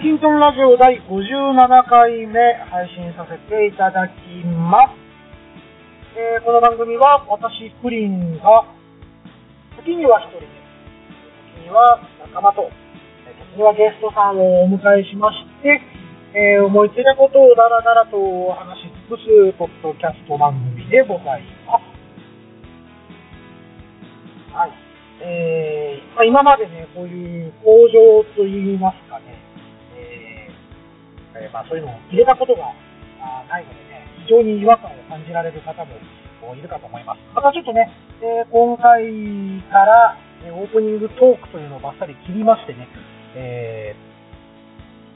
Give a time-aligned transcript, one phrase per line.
[0.00, 4.12] えー、クリキントンラジオ第57回目配信させていただき
[4.46, 4.94] ます。
[6.16, 8.64] えー、この番組は私、プリンが、
[9.76, 10.46] 時には一人で、
[11.60, 12.00] 時には
[12.32, 12.70] 仲間と、
[13.52, 15.82] 時にはゲストさんをお迎えしまして、
[16.32, 18.16] えー、思いついたことをダラダラと
[18.52, 19.22] 話し尽く
[19.52, 21.82] すポッドキャスト番組でございます。
[24.56, 24.72] はい。
[25.22, 29.49] えー、ま、今までね、こういう工場といいますかね、
[31.40, 32.72] えー、まあ、そういうのを入れたことが
[33.48, 37.20] ないのでね、非常に違和感を感じられる方もいるかと思います。
[37.34, 37.90] またちょっとね、
[38.20, 39.04] えー、今回
[39.72, 42.88] から、えオープニングトークというのをバッサリ切りましてね、
[43.34, 43.94] え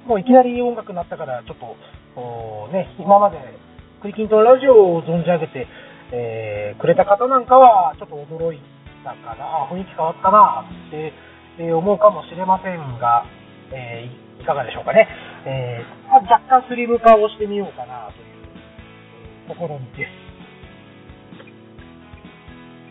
[0.04, 1.76] ー、もういきなり音楽になったから、ちょっと、
[2.72, 3.38] ね、今まで
[4.02, 5.66] クリキントンラジオを存じ上げて、
[6.12, 8.60] えー、くれた方なんかは、ちょっと驚い
[9.02, 11.12] たかな、雰囲気変わったなって
[11.58, 13.24] え思うかもしれませんが、
[13.70, 15.08] えー、いかがでしょうかね。
[15.46, 18.24] えー、まあ、若干スリム化をしてみようかなとい
[19.48, 20.10] うところです。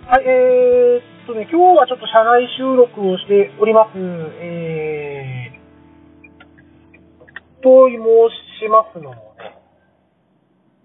[0.10, 3.90] はい、えー、っとね、今日はちょっと社内収録をしております。
[4.42, 5.60] えー、
[7.62, 7.94] と申
[8.60, 9.56] しますのもね、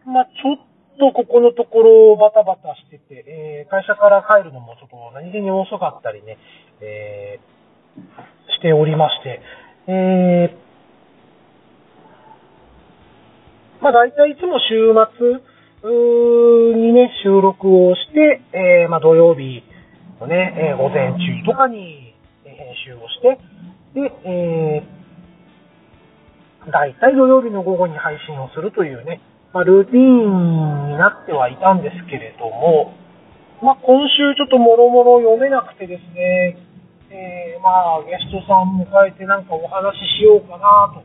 [0.04, 0.58] まあ、ちょっ
[1.00, 6.36] とここのところバタバタしてて、えー、会社から帰るのもちょっと何気に遅かったりね、
[6.82, 8.00] えー、
[8.52, 9.40] しておりまして、
[9.90, 15.40] えー、まあ大体いつも週末
[16.76, 19.62] にね、収録をして、えー、まあ土曜日
[20.20, 22.12] のね、えー、午前中とかに
[22.44, 23.38] 編集をして、
[23.94, 29.22] で、えー、大体土曜日の午後に配信をするというね、
[29.54, 32.92] まあ、ルーティーンになってはいたんですけれども、
[33.62, 36.67] まあ、今週ちょっともろもろ読めなくてですね、
[37.10, 41.00] えー、まあ、ゲストさん迎えてなんかお話ししようかなと、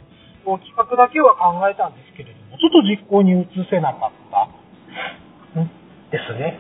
[0.60, 5.68] 企画だけは考えたんですけれども、ちょっと実行に移せなかった、ん
[6.12, 6.60] ですね。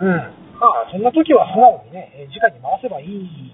[0.00, 0.08] うん。
[0.56, 3.52] まあ、そんな時は素直にね、直に回せばいい、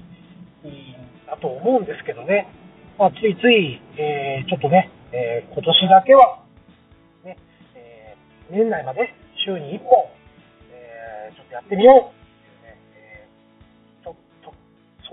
[0.62, 0.96] いい
[1.26, 2.46] だと思うんですけどね。
[2.96, 6.38] まあ、ついつい、えー、ちょっとね、えー、今年だけは
[7.25, 7.36] ね、
[7.75, 8.14] え
[8.48, 9.12] 年内まで
[9.44, 10.06] 週に1本、
[10.70, 12.24] え、ちょっとやってみよう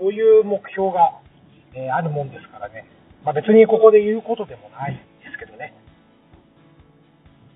[0.02, 1.22] そういう目標が、
[1.78, 2.90] えー、あるもんですからね。
[3.22, 5.78] まあ別にここで言うことでもないですけどね。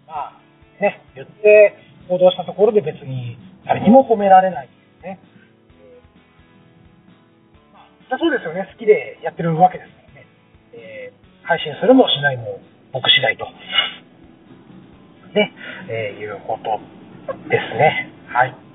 [0.07, 0.39] まあ、
[0.81, 1.75] ね、言って
[2.09, 3.37] 行動したところで別に
[3.67, 5.19] 誰にも褒められないっていうね。
[7.75, 7.81] ま
[8.15, 8.71] あ、そうですよね。
[8.71, 10.27] 好きでやってるわけですからね。
[10.75, 12.61] えー、配信するもしないも
[12.93, 13.45] 僕次第と。
[15.35, 15.53] ね、
[15.91, 16.79] えー、いうこと
[17.51, 18.13] ですね。
[18.31, 18.66] はい。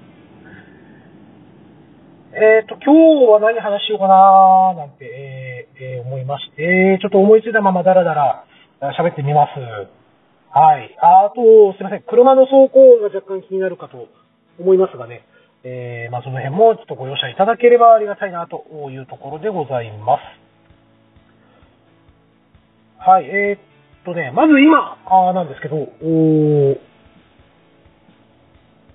[2.34, 8.46] えっ、ー、と、今日は何話しようかなーなんて、えー、えー、思いまして、ちょっと思いついたままダラダラ
[8.98, 9.60] 喋ってみます。
[10.56, 10.96] はい。
[11.02, 12.04] あと、すいません。
[12.08, 14.08] 車の走行が若干気になるかと
[14.60, 15.26] 思いますがね、
[15.66, 20.24] えー、まあ、その辺もちょっとご容赦いただければありがたいなというところでございます。
[23.04, 23.26] はい。
[23.26, 26.78] えー、とね、まず今、あなんですけど、お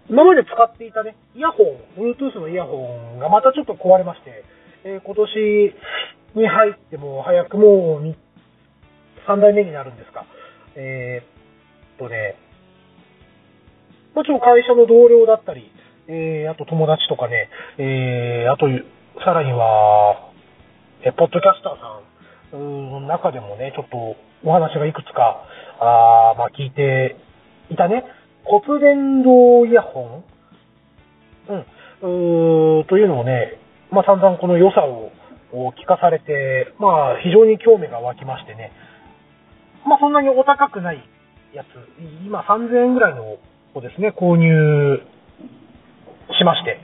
[0.08, 4.44] 今まで使っていたね、イヤホン、Bluetooth のイヤホンがまたちょっと壊れまして、
[4.84, 5.74] えー、今年
[6.36, 8.02] に入っても早くもう
[9.26, 10.24] 3代目になるんですか。
[10.76, 12.36] えー、っとね、
[14.14, 15.70] まあ、ちょっと会社の同僚だったり、
[16.06, 18.66] えー、あと友達とかね、えー、あと、
[19.24, 20.30] さらには、
[21.02, 25.42] えポッドキャスターさんの中でもね、ちょっとお話がいくつか、
[25.80, 27.16] あまあ、聞いて
[27.70, 28.04] いたね、
[28.46, 30.22] 骨伝導イヤホ
[31.50, 31.54] ン、
[32.02, 33.58] うん、うというのをね、
[33.90, 35.10] まあ、散々この良さを
[35.72, 38.72] 聞かされて、まあ、非常に興味が湧きましてね、
[39.86, 41.02] まあ、そんなにお高くない
[41.54, 41.66] やつ、
[42.24, 43.38] 今3000円ぐらいの
[43.74, 44.98] をですね、購入
[46.38, 46.80] しまして、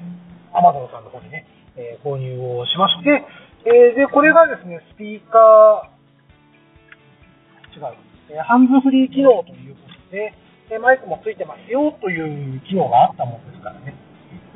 [0.54, 1.46] アマゾンさんの方にね、
[1.76, 3.24] えー、購入をしまして、
[3.64, 7.94] えー、で、これがですね、スピーカー、違う、
[8.30, 10.34] えー、ハンズフリー機能ということで、
[10.70, 13.94] えマイクもついてますよという機能があったもんですからね。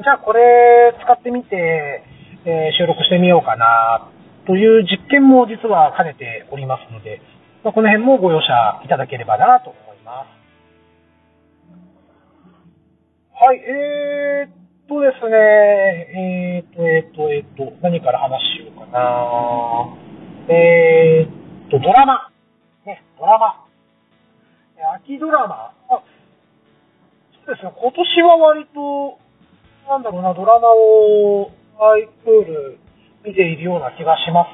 [0.03, 2.05] じゃあこれ使ってみて、
[2.45, 4.09] え収録してみようかな
[4.47, 7.21] という実験も実は兼ねておりますので、
[7.65, 10.37] まあ、この辺もご容赦いただければなと思います。
[13.35, 19.03] はい、えーっとですね、えっ、と、えっ、と、えっ、と、何から話しようかな。
[20.49, 22.31] えーっと、ドラマ。
[22.87, 23.66] ね、ドラマ。
[24.77, 25.73] 秋ドラマ？
[25.89, 26.03] あ、
[27.45, 29.19] そうですね、今年は割と、
[29.89, 32.79] なんだろうな、ドラマを、アイプール
[33.25, 34.45] 見ているような気がしま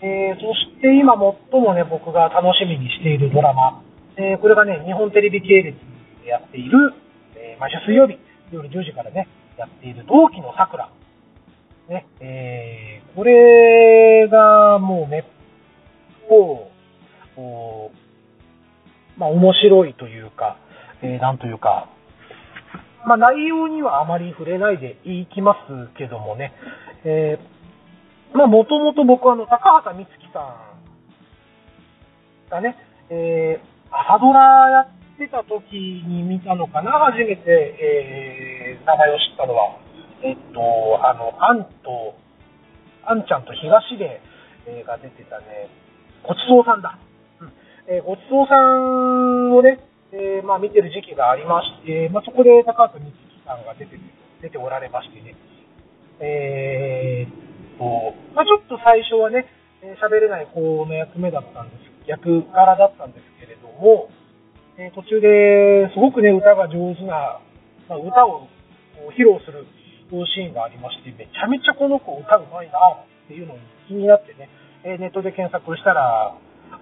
[0.00, 0.04] す。
[0.04, 1.14] えー、そして今
[1.50, 3.82] 最もね、僕が楽しみにしているドラマ、
[4.16, 5.76] えー、これがね、日本テレビ系列
[6.22, 6.94] でやっている、
[7.36, 8.18] えー、毎週水曜日、
[8.50, 10.90] 夜10時からね、やっている同期の桜。
[11.88, 15.24] ね、えー、これがもうめっ
[16.28, 16.68] ぽ
[17.36, 18.01] う、
[19.22, 20.58] まあ面白いというか、
[21.00, 21.88] えー、なんというか、
[23.06, 26.52] まあ内容にはあまり触れないでいきますけどもね、
[27.04, 30.40] えー、まあもともと僕はあの、高畑充希さ
[32.48, 32.76] んがね、
[33.10, 39.78] えー、朝ドラやってた時に見たのかな、初めて、えー、名前を知ったのは。
[40.24, 40.60] えっと、
[41.06, 42.18] あの、アンと、
[43.04, 44.20] アンちゃんと東で、
[44.66, 45.70] えー、が出てたね、
[46.24, 46.98] ごちそうさんだ。
[47.88, 49.80] えー、ごちそうさんをね、
[50.12, 53.98] えー、まあ見てる時期がありまして、まあそこで高畑充希さんが出て、
[54.40, 55.34] 出ておられましてね、
[56.20, 59.50] えー、と、まあちょっと最初はね、
[59.98, 61.76] 喋れない子の役目だったんで
[62.06, 64.10] す、役柄だったんですけれども、
[64.78, 67.42] え、途中ですごくね、歌が上手な、
[67.88, 68.48] まあ、歌を
[69.10, 69.66] 披露する
[70.30, 74.48] シーンがありまして、めちゃめちゃこの子歌うまいなっていうのに気になってね、
[74.84, 76.36] えネットで検索したら、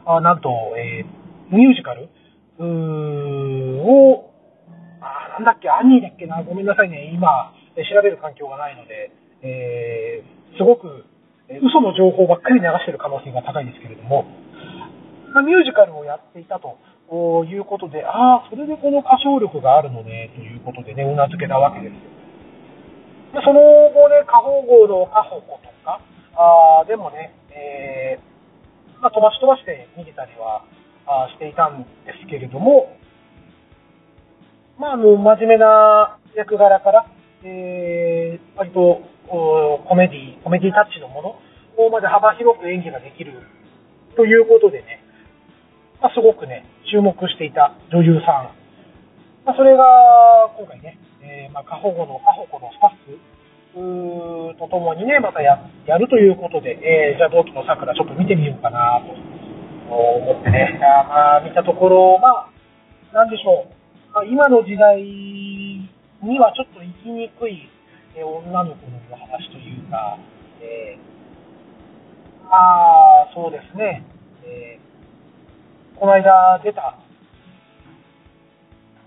[0.07, 2.09] あなんと、えー、ミュージカル？
[2.63, 4.31] を、
[5.01, 9.11] あなんだっけ、アニーだっけな、ごめんなさいね、今、調べる環境がないので、
[9.43, 11.07] えー、すごく、
[11.49, 14.25] え嘘の情報ばっかり流してる可能性が高いんですけれども、
[15.33, 16.77] まあ、ミュージカルをやっていたと
[17.45, 21.93] いうことで、ああ、それでこの歌唱力があるのね、ということでね、うなずけたわけです。
[23.33, 23.61] でその
[23.95, 26.01] 後ね、過保護の過保護とか、
[26.37, 28.30] あでもね、えー、
[29.01, 30.65] まあ、飛ばし飛ばして逃げたりは
[31.07, 32.97] あしていたんですけれども、
[34.79, 37.07] まあ、あの、真面目な役柄から、
[37.43, 43.33] えー、割とコメディ、コメディタッチのものまで幅広く演技ができる
[44.17, 45.03] ということでね、
[46.03, 48.53] まあ、すごくね、注目していた女優さん。
[49.45, 49.85] まあ、それが、
[50.59, 53.19] 今回ね、えー、まあ、過保護の、過保護のスタッフ
[53.73, 59.15] とともにね、またややるということで、えー、じゃあ同期の桜ちょっと見てみようかなと
[59.95, 67.71] 思ってね、あまあ見たところ、まあ、なんでしょう、まあ、今の時代にはちょっと生きにくい、
[68.19, 70.19] えー、女の子の話というか、
[70.63, 74.03] えー、あそうですね、
[74.43, 76.99] えー、この間出た、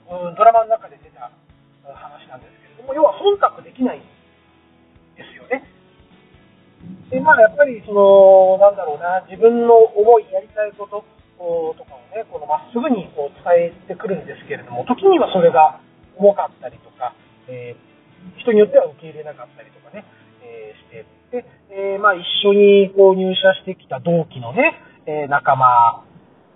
[0.07, 1.31] うん、ドラマの中で出た
[1.83, 4.12] 話なんですけれども、要は忖度できない。
[7.13, 11.05] で、まあ、やっぱり、その、なんだろうな、自分の思い、やりたいこと
[11.37, 15.77] とかをね、このまっすぐにこう伝えてくるんですけれども、時にはそれが
[16.17, 17.13] 重かったりとか、
[17.47, 20.05] えー、人によっては受け入れなかったりとかね、
[20.41, 24.73] えー、して、で、えー、まあ、一緒にこう入社してきた同期のね、
[25.05, 26.01] え仲間、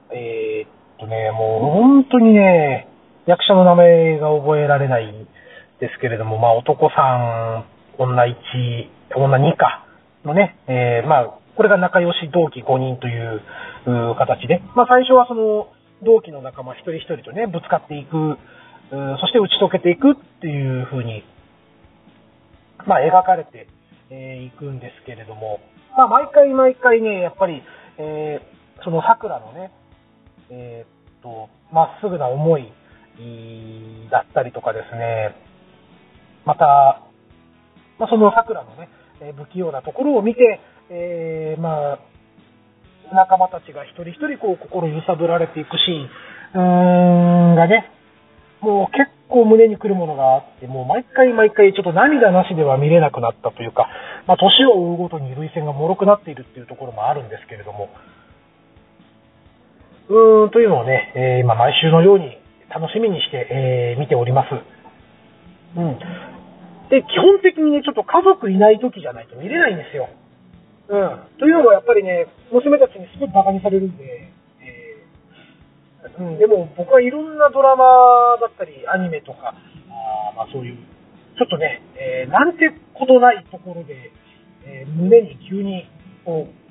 [0.09, 2.87] えっとね、もう本当にね、
[3.27, 5.13] 役者の名前が覚えられない
[5.79, 8.33] ですけれども、まあ、男さん女1、
[9.13, 9.86] 女2か。
[10.27, 13.41] のね、えー、まあ、これが仲良し同期5人という
[14.15, 15.73] 形で、まあ、最初はその
[16.03, 18.37] 同期の仲間一人一人とね、ぶつかっていく、
[18.91, 21.23] そして打ち解けていくっていう風に、
[22.85, 25.59] まあ、描かれてい、えー、くんですけれども、
[25.97, 27.63] まあ、毎回毎回ね、やっぱり、
[27.97, 29.71] えー、その桜のね、
[30.49, 32.71] えー、っと、まっすぐな思い
[34.11, 35.35] だったりとかですね、
[36.45, 37.01] また、
[37.99, 38.89] まあ、その桜のね、
[39.21, 40.59] え不器用なところを見て、
[40.89, 41.99] えー、まあ、
[43.13, 47.91] 仲間たちが一人一人こう心揺さぶられていくシーンがね、
[48.61, 53.87] もう結構胸にくるものがあって、もう毎回毎回ちょっと涙なしでは見れなくなったというか、
[54.27, 57.89] まあ、年を追うごとに涙腺が脆くなっているっていうところもあるんですけれども、
[60.09, 62.37] うーん、というのをね、えー、今毎週のように
[62.69, 64.47] 楽しみにして、えー、見ております。
[65.75, 65.99] うん。
[66.89, 70.09] で、基本的にね、ちょっと家族いない時じゃないと見れないんですよ。
[70.89, 71.19] うん。
[71.39, 74.31] というのはやっぱりね、娘たちにすごい馬鹿にされるんで、
[74.63, 80.77] えー、うん、でも僕はいろんなドラマだったり、アニメとか、あまあそういう、
[81.37, 84.11] ちょっとね、えー、なんてことないところで、
[84.63, 85.89] えー、胸に急に、
[86.23, 86.67] こう、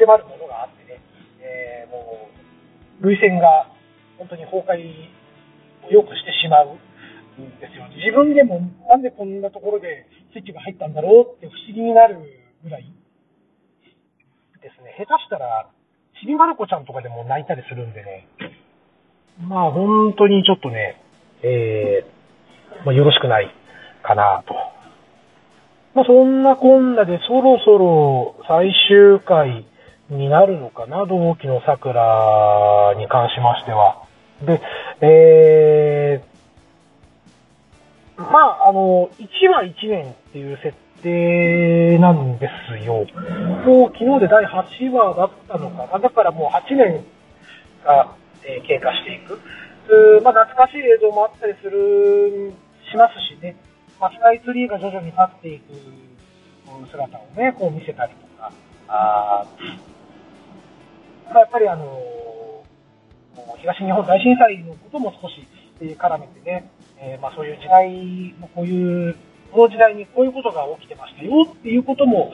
[0.00, 1.00] 迫るものがあってね、
[1.40, 2.28] え、も
[3.00, 3.70] う、涙腺が
[4.18, 4.82] 本当に崩壊
[5.86, 6.78] をよくしてしまう。
[7.36, 7.88] ですよ。
[7.96, 12.18] 自分でもなんでこんなところでスイッチが入ったんだろうって不思議になる
[12.62, 12.84] ぐらい
[14.62, 14.94] ですね。
[14.98, 15.68] 下手したら、
[16.20, 18.28] ちびまる子ちゃんとかでも泣いたりするんでね。
[19.40, 21.00] まあ本当にちょっとね、
[21.42, 23.50] えー、まあ、よろしくない
[24.02, 24.54] かなと。
[25.94, 29.66] まあそんなこんなでそろそろ最終回
[30.08, 34.04] になるのかな、同期の桜に関しましては。
[34.42, 34.60] で、
[35.00, 36.33] えー、
[38.32, 43.06] まあ、あの、1は1年っていう設定なんですよ。
[43.66, 45.98] もう昨日で第8話だったのかな。
[45.98, 47.04] だからもう8年
[47.84, 48.14] が、
[48.44, 49.40] えー、経過していく。
[50.22, 52.52] まあ、懐かしい映像もあったりする、
[52.90, 53.56] しますしね。
[54.00, 55.72] まあ、スカイツリーが徐々に立っていく
[56.90, 58.52] 姿をね、こう見せたりとか、
[58.88, 59.44] あ
[61.26, 62.00] まあ、やっぱりあの
[63.58, 65.46] 東日本大震災のことも少し、
[65.80, 69.16] え絡めてね、えー、まあ、そういう時代、こういう、
[69.52, 72.32] この時代にこういうことが起きてましたよっていうことも、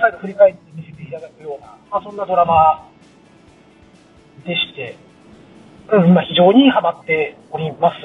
[0.00, 2.88] 再度振り返って見せていただくような、まあ、そんなドラマ
[4.44, 4.96] でして、
[5.90, 7.96] うん、今非常にハマっております。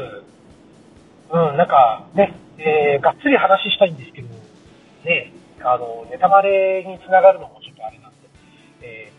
[1.29, 4.29] うん、なんかね、えー、がっつり話したいんですけど、
[5.03, 8.29] ね、あの、ネタバレにつながるのもちょっとあれなんで、
[8.81, 9.11] え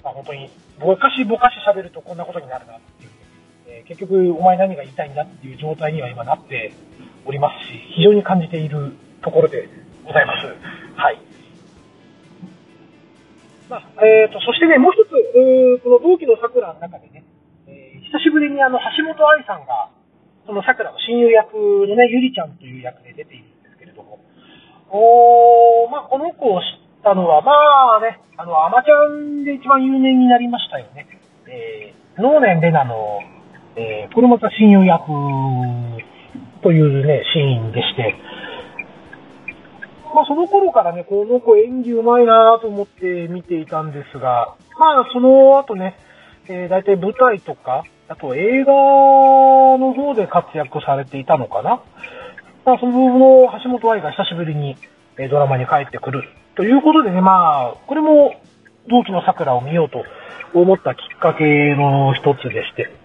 [0.00, 3.10] ー、まあ、本当に、ぼかしぼかし喋るとこんなことになるなっていう、
[3.72, 6.74] えー、結局、お前何が言いたいんだっていう状態には今なって
[7.24, 9.66] おりますし、非常に感じているところで
[10.04, 10.46] ございます。
[10.94, 11.18] はい。
[13.70, 17.24] まあ、えーと、そしてね、もう一つ、この同期の桜の中でね、
[17.66, 19.88] えー、久しぶりにあの、橋本愛さんが、
[20.44, 21.56] その桜の親友役
[21.88, 24.20] のね、ゆりちゃんという役で出ているんですけれども、
[24.90, 26.66] おまあ、この子を知っ
[27.02, 27.52] たのは、ま
[27.96, 31.06] あね、あの、アマちゃんで一番有名になりましたよね。
[31.46, 33.20] えー、能年レナの、
[33.76, 35.06] えー、これまた親友役
[36.62, 38.14] というね、シーンでして、
[40.14, 45.96] まあ、その頃からね、この子演技うまいなと思って見ていたんですが、まあ、その後ね、
[46.48, 51.80] えー、大体舞台とか、あと映画の方で活躍されていたのかな。
[52.64, 54.76] まあ、そのの橋本愛が久しぶりに
[55.30, 58.34] ドラマに帰ってくるということでね、まあ、これも
[58.88, 60.04] 同期の桜を見ようと
[60.54, 63.01] 思ったきっかけの一つでして。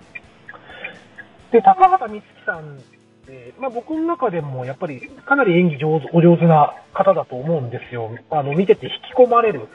[1.51, 2.77] で、高畑充希さん
[3.25, 8.11] で、まあ僕の中でもやっぱりかなり演技上手、お上手な方だと思うんですよ。
[8.31, 9.67] あの、見てて引き込まれる、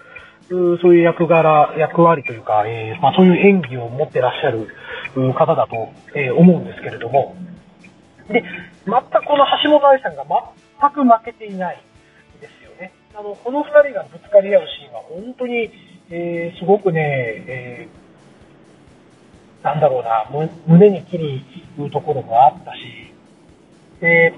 [0.48, 4.68] そういう役柄、役割というか、えー、まあそういう演技を持ってらっしゃる
[5.34, 7.36] 方だと、えー、思うんですけれども。
[8.28, 8.42] で、
[8.86, 10.24] 全くこの橋本愛さんが
[10.80, 11.82] 全く負けていない
[12.40, 12.92] ですよね。
[13.14, 15.70] あの、この二人がぶつかり合うシーンは本当に、
[16.10, 17.00] えー、すごくね、
[17.46, 18.01] えー、
[19.62, 20.26] なんだろうな、
[20.66, 21.18] 胸に切
[21.78, 22.78] るところもあったし、
[24.00, 24.34] で、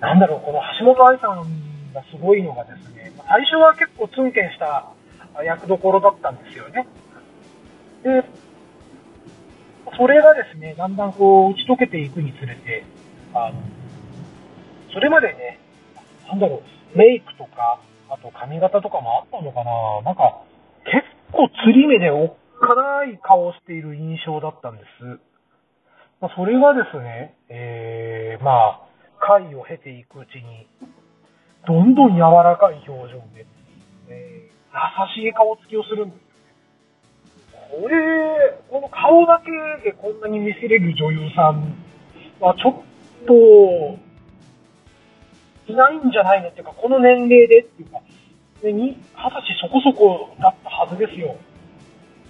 [0.00, 4.88] なんだろう、この橋本愛さんがすごいのがですね、最初は結構ツンケンした
[5.44, 6.86] 役どころだったんですよね。
[8.02, 8.24] で、
[9.96, 12.84] それがですね、だんだんこう打ち解けていくにつれて、
[13.34, 13.60] あの、
[14.94, 15.58] それまでね、
[16.26, 16.62] なんだろ
[16.94, 20.42] う、メイクとか、あと髪型とかもあったのかななんか、
[20.84, 25.18] 結構釣り目でおっかない顔をしている印象だったんです。
[26.20, 28.80] まあ、それがですね、えー、まあ、
[29.18, 30.68] 回を経ていくうちに、
[31.66, 33.46] どんどん柔らかい表情で、
[34.08, 39.50] えー、優しい顔つきをするんですよねこれ、この顔だけ
[39.82, 41.74] でこんなに見せれる女優さん
[42.38, 43.32] はちょっと、
[45.66, 48.00] いないんじゃないのっていうか、この年齢でっていうか、
[48.62, 51.36] で、二十歳そこそこだったはずですよ。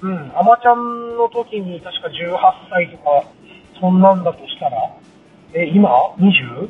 [0.02, 3.24] うん、アマちゃんの時に確か18歳とか、
[3.80, 4.96] そんなんだとしたら、
[5.54, 6.68] え、今 20?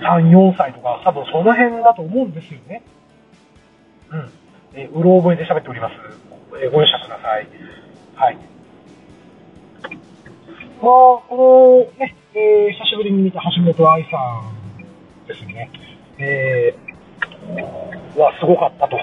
[0.00, 2.82] 3、4歳とか、多分その辺だと思うんですよね。
[4.10, 4.30] うん。
[4.74, 5.94] えうろ覚えで喋っております。
[6.62, 7.48] えご容赦ください。
[8.14, 8.36] はい。
[10.82, 14.18] まあ、この、ね、えー、久しぶりに見た橋本愛さ
[15.24, 15.70] んですね。
[16.18, 18.96] えー、はすごかったと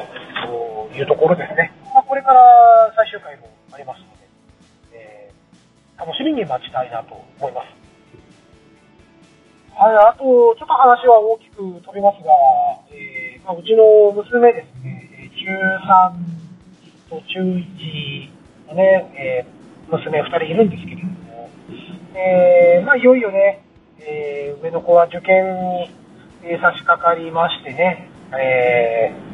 [0.98, 1.72] いうところですね。
[2.14, 4.30] これから最終回もありますので、
[4.94, 7.74] えー、楽しみに待ちたいなと思います。
[9.74, 12.30] はい、あと、ちょっと話は大きく飛びますが、
[12.94, 15.10] えーまあ、うちの娘ですね、
[15.42, 21.50] 中3と中1のね、えー、娘2人いるんですけれども、
[22.14, 23.66] えー、まあ、いよいよね、
[24.02, 25.46] えー、上の子は受験
[25.82, 25.90] に、
[26.44, 28.08] え、差し掛かりましてね、
[28.40, 29.33] えー、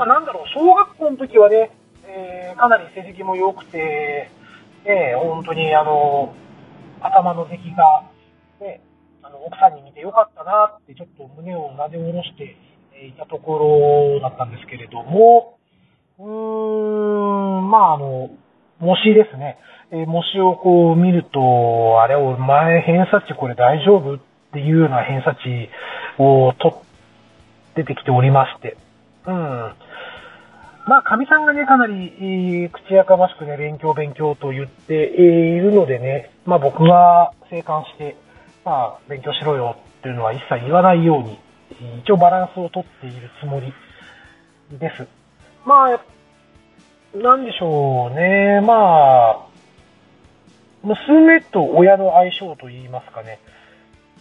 [0.00, 1.72] まあ、なんだろう、小学校の時はね、
[2.06, 4.30] えー、かなり成績も良くて、
[4.86, 6.34] ね、本当にあの、
[7.02, 8.04] 頭の出来が、
[8.62, 8.80] ね、
[9.22, 12.56] あの、奥さんに見てよかったなって、ちょっと胸をなで下ろして
[13.06, 13.58] いたとこ
[14.16, 15.58] ろだったんですけれども、
[16.18, 18.30] うーん、まああの、
[18.78, 19.58] 模試ですね。
[19.90, 24.14] えー、模試をこう見ると、あれ、お前偏差値これ大丈夫？
[24.14, 24.18] っ
[24.52, 25.68] ていうような偏差値
[26.18, 26.78] を取っ
[27.76, 28.76] 出てきておりまして。
[29.26, 29.72] うん。
[30.90, 38.16] まあ、神さんがね、かなり、えー、口やかましくね、勉強勉強と言っているのでね、まあ僕が生還して、
[38.64, 41.38] まあ、勉強しろよっていうのは一切言わないように、
[42.00, 43.72] 一応バランスをとっているつもり
[44.80, 45.06] です。
[45.64, 46.00] まあ、
[47.16, 48.74] なんでしょうね、ま
[49.30, 49.46] あ、
[50.82, 53.38] 娘と親の相性と言いますかね。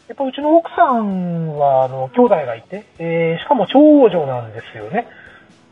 [0.07, 3.79] やっぱうちの奥さんは、あの、兄弟がいて、えー、しかも長
[4.11, 5.07] 女なんですよね。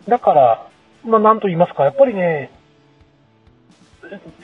[0.08, 0.68] だから、
[1.08, 2.52] まあ、なんと言いますか、やっぱりね、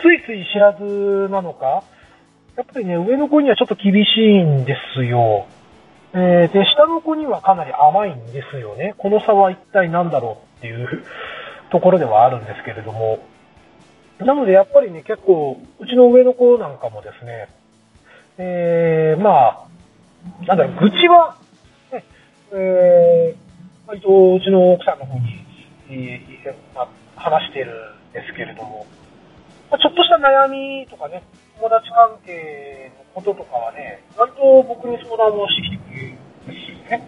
[0.01, 1.83] ついつい知らずなのか、
[2.55, 5.45] やっぱりね、上の子にはちょっと厳しいんですよ。
[6.13, 8.93] えー、で、下の子にはかなり甘いんですよね。
[8.97, 11.03] この差は一体何だろうっていう
[11.71, 13.19] ところではあるんですけれども。
[14.19, 17.47] なので、やっぱりね、結構、うちの上の子なんかもですね、
[18.37, 21.35] えー、まあ、なんだろう、愚痴は、
[21.91, 22.03] ね、
[22.53, 25.43] えー、割とうちの奥さんの方に、
[27.15, 27.71] 話してる
[28.09, 28.85] んですけれども、
[29.71, 31.23] まあ、ちょっとした悩みとかね、
[31.57, 37.07] 友達関係のこととかはね、割と僕に相談をしてきてくれるんですよね。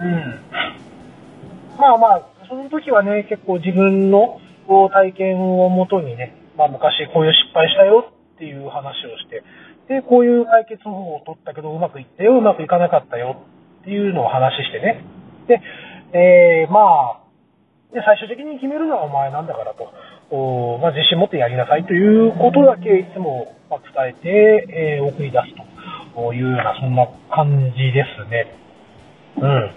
[0.00, 1.78] うん。
[1.78, 9.42] まあまあ、その時はね、結構自分の体験をもとにね、まあ昔こういう失敗したよっていう話をして、
[9.88, 13.42] で、こういう解決方法を取ったけどうまくいったよ、うまくいかなかったよ
[13.82, 15.04] っていうのを話してね。
[15.46, 15.62] で、
[16.12, 17.27] えー、まあ、
[17.92, 19.92] で、最終的に決めるのはお前なんだからと、
[20.30, 21.84] おまあ、自信持ってやりなさい。
[21.84, 25.68] ということだけいつも伝えて、えー、送り出すと。
[26.32, 28.52] いうような、そんな感じですね。
[29.36, 29.70] うん。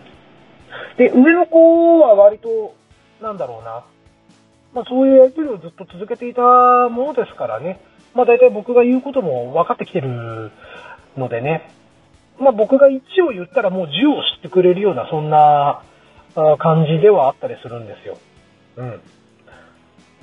[0.97, 2.75] で、上の子は割と、
[3.21, 3.83] なんだろうな、
[4.73, 6.41] まあ、そういうやりとりをずっと続けていた
[6.89, 7.79] ものですからね、
[8.15, 10.51] まあ、大体僕が言うことも分かってきてる
[11.17, 11.69] のでね、
[12.39, 15.83] まあ、僕が1を言ったらもう10を知ってくれるような、そんな
[16.33, 18.17] 感じではあったりするんですよ。
[18.77, 19.01] うん。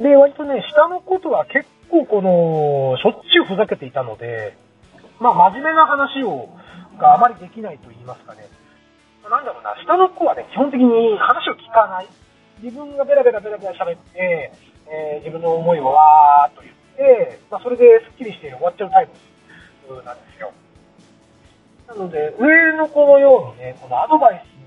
[0.03, 4.57] で、割とね、下のことは結構この、しょっちゅうふざけていたので、
[5.21, 6.49] まあ、真面目な話を、
[6.99, 8.49] があまりできないと言いますかね。
[9.29, 12.07] なんだろうな、下の子はね、基本的に話を聞かない。
[12.63, 14.53] 自分がベラベラベラベラ喋って、
[14.91, 19.09] えー、自分の思いをわーっと言って、まあ、それでスッキリして終わっちゃうタイ
[19.87, 20.53] プなんですよ。
[21.89, 24.58] なので、上の子のようにね、このアドバイス、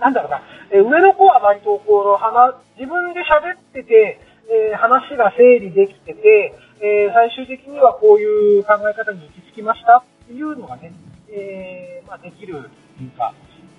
[0.00, 10.92] なんだろうな、え、上の子は割とこの話、自分で喋ってて、えー、話が整理できてて、え最終的にはこういう考え方に行き着きましたっていうのがね、
[11.28, 13.32] えまあ、できるというか、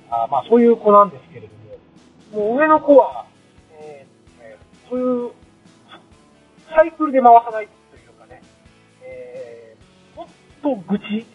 [0.09, 1.47] あまあ、そういう子なんですけれ
[2.31, 3.25] ども、もう上の子は、
[3.79, 5.31] えー、そういう、
[6.75, 8.41] サイクルで回さないというかね、
[9.03, 10.27] えー、もっ
[10.61, 11.25] と愚痴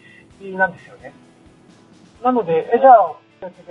[0.56, 1.12] なんですよね。
[2.22, 3.16] なので、え、じゃあ、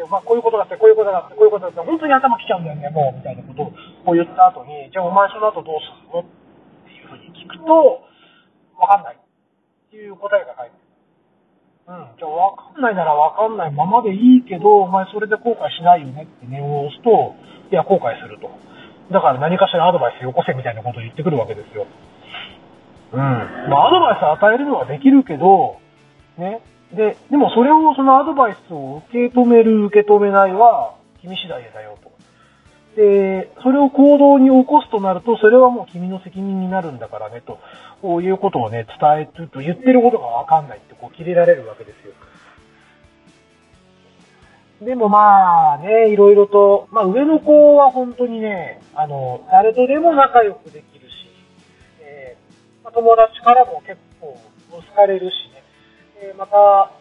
[0.09, 3.69] まあ、こういうことがあって、こういうことがあって、こういうことがあって、本当に頭きちゃうんだよね、もう、みたいなこと
[4.09, 6.19] を言った後に、じゃあお前その後どうするの？
[6.21, 6.25] っ
[6.85, 8.01] ていうふうに聞くと、
[8.81, 9.15] わかんない。
[9.15, 9.19] っ
[9.91, 10.77] ていう答えが返って
[11.89, 12.05] うん。
[12.17, 17.33] じゃあわかんないならわかんないままでいいけど、お前それで後悔しないよねって念を押すと、
[17.71, 18.49] いや、後悔すると。
[19.11, 21.85] だから何かしらアドバイスよこせみたいなことを言ってくるわけですよ。
[23.13, 23.19] うん。
[23.19, 25.77] まあ、アドバイス与えるのはできるけど、
[26.37, 26.61] ね。
[26.93, 32.11] で、でもそれを、そのアドバイスを受け止める、受け止めないは、君次第だよと。
[32.95, 37.59] で、それを行動に起こすとなると、それはもう君の責任になるんだからね、と。
[38.01, 42.13] こういうことをね、伝えると言ってることがわかんないってこう切れられるわけですよ。
[44.81, 51.13] でもまあね、いろいろと、まあ上の子は本当にね、あの、誰とでも仲良くできるし、
[51.99, 54.39] えー、ま、友達からも結構
[54.71, 55.58] 好かれるしね、
[56.21, 56.91] え、また、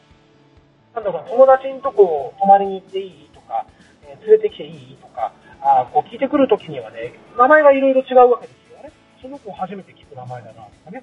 [0.94, 3.66] なんだろう、友達のとこ泊まりに行っていいとか、
[4.02, 11.02] えー、連れてきていいとか、あこう聞いてくるときにはね、名前がいろいろ違うわけですよねその子初めて聞く名前だなとかね。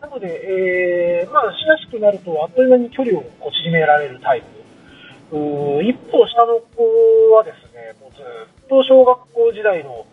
[0.00, 5.36] なので、えー、まあ、親しくなると、あっという間に距離をこう縮められるタイプ。
[5.36, 10.06] う一方、下の子はですね、もうずっと小学校時代の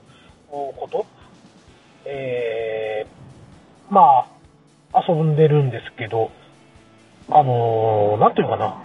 [0.50, 1.06] こと、
[2.06, 4.26] えー、ま
[4.94, 6.32] あ、遊んでるんですけど、
[7.32, 8.84] あのー、なんていうのかな。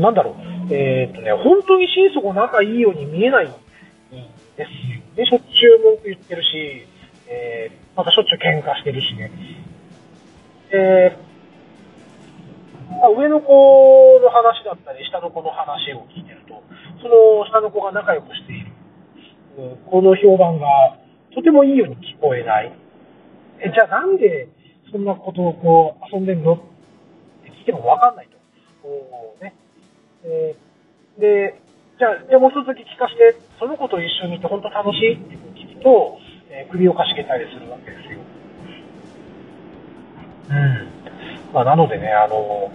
[0.00, 0.34] なんだろう。
[0.74, 3.54] えー、っとね、本当に心底仲いいように見えないんで
[4.56, 5.26] すよ。
[5.26, 6.86] しょっちゅう文句言ってるし、
[7.28, 9.30] えー、またしょっちゅう喧嘩してるしね。
[10.72, 11.16] で、
[13.00, 16.62] まあ、上の子の話だったり、下の子の話を聞いてると、
[17.00, 18.72] その下の子が仲良くしている、
[19.86, 20.66] この評判が
[21.32, 22.72] とてもいいように聞こえない。
[23.60, 24.48] え、じゃあなんで
[24.90, 26.58] そんなことをこう遊んでんの？
[27.64, 28.36] って聞いてもわかんないと。
[28.82, 29.54] こうね。
[30.24, 31.60] えー、で、
[31.98, 36.18] じゃあ、じゃあもう一つ聞かせて、その子と一緒にいて本当楽しいって聞くと、
[36.50, 38.20] えー、首をかしげたりするわけですよ。
[40.50, 41.54] うん。
[41.54, 42.70] まあ、なのでね、あの、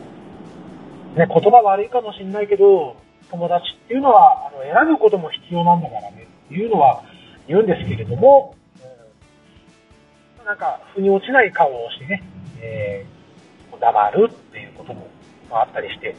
[1.16, 2.96] ね、言葉悪いかもしれないけど、
[3.30, 7.04] 友達っていうのは、あの、選ぶことも必要なんだからね、っていうのは
[7.48, 8.56] 言うんですけれども、
[10.40, 12.24] うん、なんか、腑に落ちない顔をしてね、
[12.62, 13.19] えー、
[13.80, 15.08] 黙るっていうことも
[15.52, 16.16] あったりして、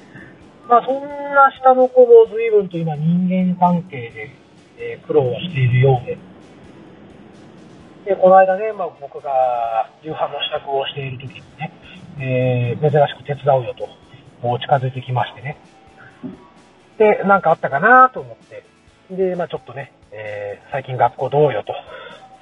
[0.68, 4.30] まあ、そんな下の子も随分と今人間関係で、
[4.78, 6.18] え、苦労をしているようで、
[8.06, 11.72] で、この間ね、まあ、僕が夕飯の支度をしている時にね、
[12.18, 13.88] えー、珍しく手伝うよと、
[14.46, 15.58] もう近づいてきましてね。
[16.98, 18.64] で、なんかあったかなと思って、
[19.10, 21.62] で、まあちょっとね、えー、最近学校どうよ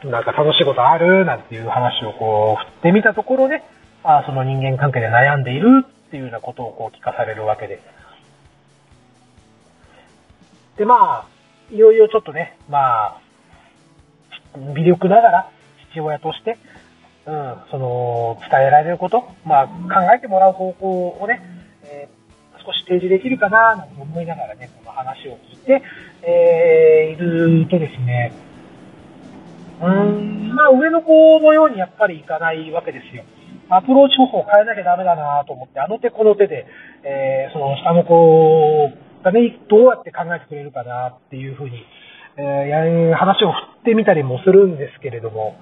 [0.02, 1.24] と、なんか楽しいことある？
[1.24, 3.64] なんていう話をこう、振ってみたところね、
[4.04, 7.80] あその人間関係で悩んでいるっていうようなことをこう聞かされるわけで、
[10.78, 13.20] で、まあ、いよいよちょっとね、まあ、
[14.74, 15.50] 微力ながら
[15.90, 16.56] 父親として、
[17.26, 21.42] うん、その、伝えられること、まあ、考えてもらう方法をね、
[21.82, 25.82] えー、少し提示できるかな、なんて思いながらね、この話を聞いて、
[26.22, 28.32] えー、いるとですね、
[29.82, 33.24] うん、まあ、上の子のようにやっぱりいかないわけですよ。
[33.70, 36.66] アプローチ方法を変えなきゃダメだなと思って、あの手この手で、
[37.04, 41.84] えー、その下の子がね、どうやって考えてくれるかなっていうふうに、
[42.36, 45.56] えー、話を振ってみたりもするんですけれども、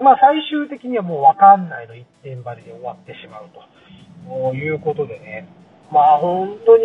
[0.00, 3.62] まあ最終的にはもうわかんないの一点張りで終わってしまうと。
[4.54, 5.46] いうことでね、
[5.92, 6.84] まあ本当に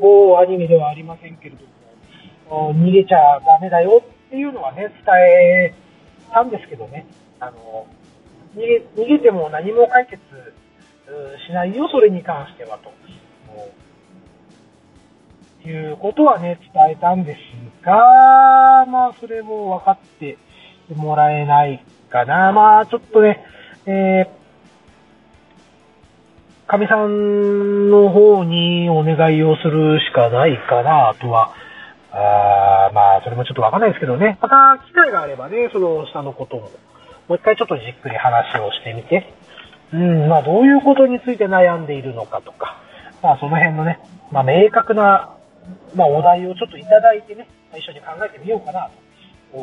[0.00, 1.56] 某アニメではありませんけれ
[2.48, 5.74] ども、逃げちゃダメだよっていうのはね、伝え
[6.32, 7.06] たんですけどね、
[7.40, 7.86] あの、
[8.54, 10.20] 逃げ逃げても何も解決
[11.46, 12.90] しないよ、それに関してはと。
[15.68, 17.38] いうことはね、伝えたんです
[17.84, 20.38] が、まあ、それも分かって
[20.94, 22.52] もらえないかな。
[22.52, 23.44] まあ、ちょっとね、
[23.86, 24.40] えー、
[26.66, 31.52] 神さんの方にお願いをするしかないかな、とは。
[32.12, 34.38] あまあ、それもちょっとわかんないですけどね。
[34.40, 36.70] また、機会があればね、その下のことも、
[37.30, 39.32] もう一回ちょっとじっくり話をしてみて、
[39.94, 42.82] うん、まあ、どういうことについて悩んでいるのかとか、
[43.22, 44.00] まあ、その辺のね、
[44.32, 45.36] まあ、明確な
[45.94, 48.90] まあ、お題をちょっといただいてね、一緒に考えてみようかな、
[49.52, 49.58] と。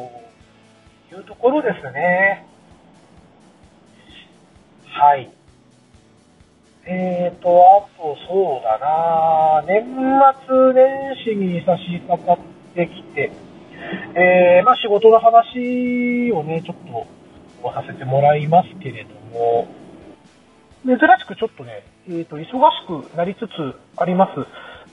[1.16, 2.46] いうところですね。
[4.86, 5.30] はい。
[6.86, 9.64] えーと、あと、そうだな。
[9.68, 9.86] 年
[10.48, 13.32] 末年始に差し掛かってきて、
[14.16, 17.17] えー、まあ仕事の話をね、ちょっと
[17.64, 19.68] させてもらいますけれども、
[20.86, 22.48] 珍しくちょっとね、えーと、忙し
[23.12, 24.40] くなりつつあります。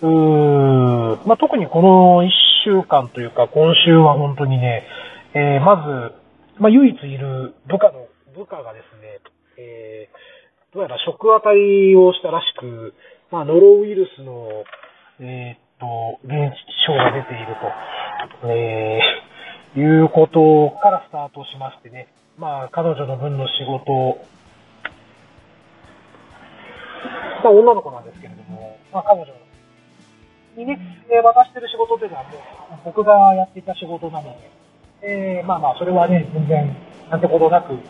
[0.03, 2.31] うーまあ、特にこの1
[2.64, 4.85] 週間というか、今週は本当にね、
[5.35, 5.77] えー、ま
[6.57, 9.20] ず、まあ、唯一いる部下の、部下がですね、
[9.59, 12.94] えー、どうやら食当たりをしたらしく、
[13.31, 14.48] まあ、ノロウイルスの、
[15.20, 16.35] えー、っと、現
[16.87, 17.55] 象が出ている
[18.42, 23.92] と、えー、いうことからスタートしましてね、まあ、彼女の分の仕事。
[23.92, 24.27] を、
[27.44, 29.29] まあ、女の子なんですけれども、まあ、彼女。
[30.57, 30.79] にね、
[31.11, 34.51] えー、渡してる仕事というのはもう僕がやっていた仕事なので、
[35.03, 36.77] えー、まあまあ、それはね、全然、
[37.11, 37.81] なんてことなく、うん、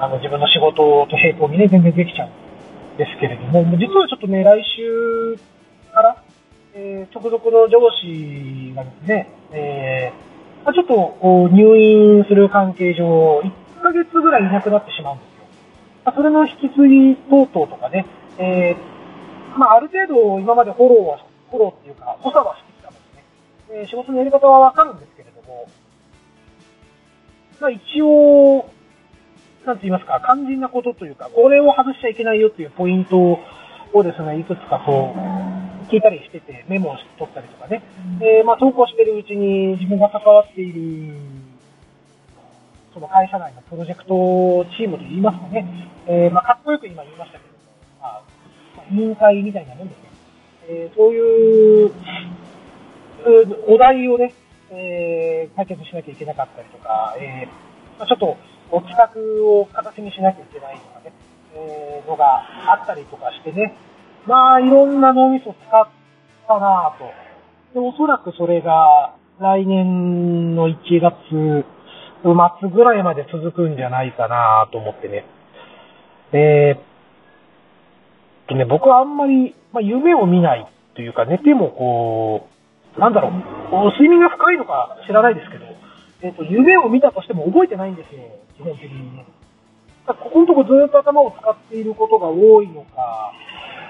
[0.00, 5.38] あの、自分の仕事と並行にね、全然できちゃうんですけれども、実はちょっとね、来週
[5.92, 6.22] から、
[6.74, 10.29] えー、直属の上司がですね、えー、
[10.64, 15.44] まあ、ちょっと入院する関係上、1ヶ月ぐらいいなくなってしまうんですよ。
[16.04, 18.06] まあ、それの引き継ぎ等々とかね、
[18.38, 21.18] えー、まあ、ある程度今までフォローは
[21.50, 22.96] フォローっていうか、補佐はしてきたの
[23.68, 25.66] でね、えー、仕事のやり方はわかるんですけれども、
[27.60, 28.70] まあ一応、
[29.66, 33.38] なんて言いますか、肝心なことというか、これを外しちゃいけないよっていうポイント
[33.92, 35.59] をですね、いくつかこう、
[35.90, 37.82] 聞いたりしてて、メモを取ったりとかね、
[38.22, 41.14] えー、まあ投稿してるうちに自分が関わっている、
[42.94, 45.66] その会社内のプロジェクトチームといいますかね、
[46.06, 47.54] えー、まあかっこよく今言いましたけど、
[48.00, 48.22] まあ、
[48.90, 50.10] 委員会みたいなもんですね。
[50.68, 51.92] えー、そういう、
[53.66, 54.32] お題をね、
[54.70, 58.36] えー、解決しなきゃいけなかったりとか、えー、まあ、ちょっと、
[58.70, 61.12] 企画を形にしなきゃいけないとかね、
[61.54, 63.74] えー、のがあったりとかしてね、
[64.26, 65.88] まあ、いろんな脳みそ使っ
[66.46, 67.04] たなぁと。
[67.74, 71.64] で、おそらくそれが、来年の1月
[72.60, 75.24] 末ぐらいまで続くんじゃないかなと思ってね。
[76.32, 82.48] えー、とね、僕はあんまり、まあ、夢を見ないというか、寝てもこ
[82.96, 83.32] う、なんだろう、
[83.92, 85.64] 睡眠が深いのか知らないですけど、
[86.22, 88.20] えっ、ー、と、夢を見たとしても覚えてないんですよ、
[88.58, 89.24] 基本的にね。
[90.06, 93.32] ここのとこずっと頭を使っていることが多いのか、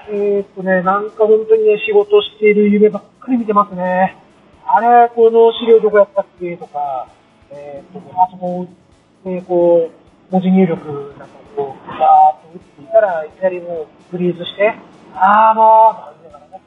[0.09, 4.17] えっ、とね、なんか本当にね、仕事している夢ばっかり見てますね。
[4.65, 7.07] あれ、この資料どこやったっけとか、
[7.51, 8.75] えっ、と、パソコン
[9.23, 14.73] でこう、文字入力なんかこう、バーっと打っていたら、いきなりもうフリーズして、
[15.13, 16.63] あーもう、とか言いながらね、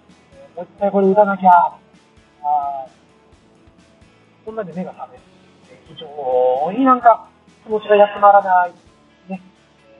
[0.55, 2.87] もう一回これ打たなきゃ、あ
[4.45, 5.23] そんなんで目が覚める。
[5.89, 7.29] 非常になんか
[7.65, 8.73] 気持ちが休まらない、
[9.31, 9.43] ね、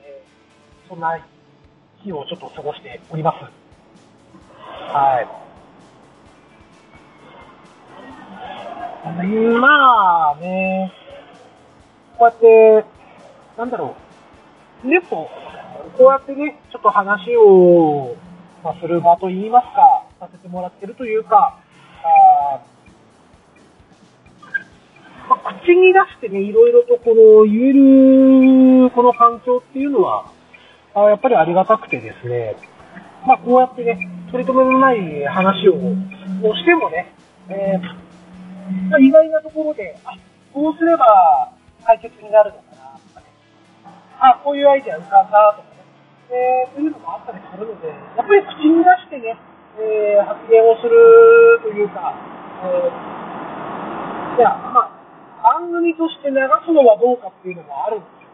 [0.05, 1.17] えー、そんな
[2.05, 3.37] 日をちょっと過ごしております。
[4.93, 5.45] はい。
[9.59, 10.91] まあね、
[12.17, 12.85] こうやって、
[13.57, 13.95] なんだろ
[14.83, 15.29] う、でも、
[15.97, 18.15] こうやってね、ちょっと話を、
[18.63, 21.59] まあ、する場と言いますか、させてもらってるというか、
[22.03, 22.59] あ
[25.29, 30.31] まあ、口に出してね、いろいろとこの言える、この環境っていうのは、
[30.95, 32.55] あやっぱりありがたくてですね、
[33.27, 33.99] まあ、こうやってね、
[34.31, 35.75] 取り留めのない話を
[36.55, 37.11] してもね、
[37.49, 40.15] えー、意外なところで、あ、
[40.53, 41.51] こうすれば
[41.83, 43.27] 解決になるのかなとかね、
[44.19, 45.83] あ、こういうアイデア浮かんだとかね、
[46.31, 49.35] えー、というのもあったりするので、やっぱり口に出してね、
[49.75, 52.15] えー、発言をするというか、
[52.63, 58.29] えー、いや、まあ、番組として流すのはどうかっていうのもあるんですよ、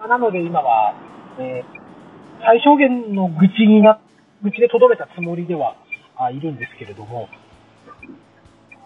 [0.00, 0.94] まあ、なので今は、
[1.40, 3.98] えー、最小限の愚痴にな、
[4.42, 5.74] 愚痴で留めたつもりでは
[6.16, 7.28] あいるんですけれども、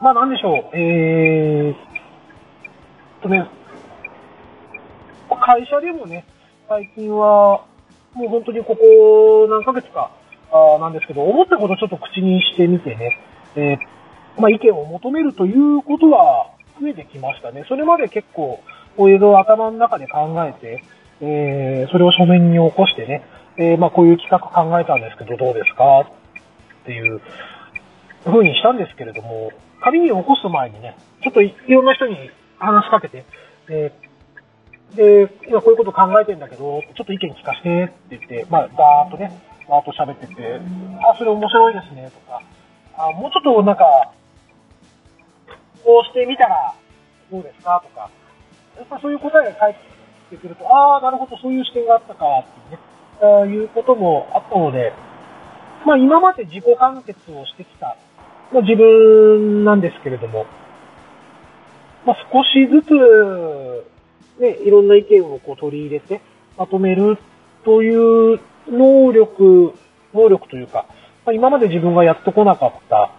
[0.01, 3.49] まあなんでしょう、えー、とね、
[5.29, 6.25] 会社でもね、
[6.69, 7.65] 最近は、
[8.13, 10.13] もう本当にここ何ヶ月か
[10.53, 13.19] あなんですけど、思ったことちょっと口にしてみてね、
[13.57, 17.65] えー、まあ意見を求めるということは、増えてきましたね。
[17.69, 18.61] それまで結構、
[18.97, 20.83] こういうの頭の中で考えて、
[21.21, 23.23] えー、それを書面に起こしてね、
[23.57, 26.01] えー、まあこういう企画考えたんですけど、どうですか？
[26.01, 26.07] っ
[26.85, 27.21] ていう
[28.25, 33.25] 風にしたんですけれども、紙に起こす前にね、ちょっといろんな人に話しかけて、
[33.69, 40.61] えー、で、今こういうこと考えてんだけど、ちょっと意見聞かせてって言って、まあ、バーっとね、バーっと喋ってて、
[41.01, 42.43] あ、それ面白いですね、とか、
[42.97, 44.13] あ、もうちょっとなんか、
[45.85, 46.75] こうしてみたら
[47.31, 47.83] どうですか？
[47.85, 48.11] とか、
[48.77, 49.81] やっぱそういう答えが返って
[50.37, 54.93] くると、ああ、なるほど、そういう視点があったかっていうね、いうこともあったので、
[55.87, 57.97] まあ今まで自己完結をしてきた、
[58.53, 60.47] まあ、自分なんですけれども、
[62.07, 66.21] まあ少しずつ、ね、いろんな意見をこう取り入れて、
[66.57, 67.19] まとめる
[67.65, 69.75] という能力、
[70.13, 70.87] 能力というか、
[71.27, 73.11] まあ、今まで自分がやってこなかった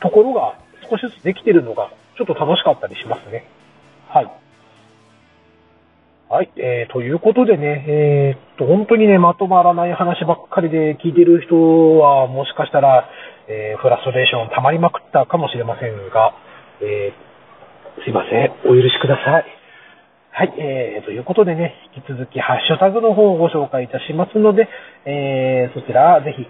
[0.00, 3.48] ところが少しずつできてるのが、ちょっと楽しかったりしますね。
[4.08, 4.30] はい。
[6.30, 11.56] はい、えー、ということでね、えー、っと、本当にね、まとまらない話ばっかりで聞いてる人
[11.98, 13.08] は、もしかしたら、
[13.48, 16.34] えー、フラストレーション溜まりまくったかもしれませんが、
[16.82, 19.46] えー、すいません、お許しください。
[20.30, 24.68] はい、えー、ということでね、引き続きハッシュタグの方をご紹介いたしますので、
[25.06, 26.44] えー、そちら、ぜひ、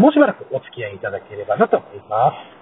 [0.00, 2.53] もうしばらくお付き合いいただければなと思います。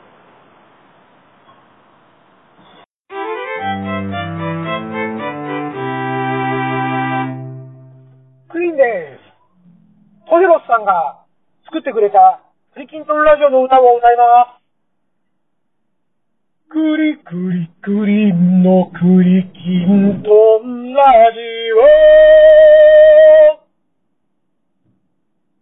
[10.83, 11.23] んが
[11.65, 12.43] 作ってくれた
[12.75, 14.63] クリキントンラジオの歌を歌います。
[16.69, 21.39] クリクリクリのクリキントンラジ
[21.77, 21.83] オ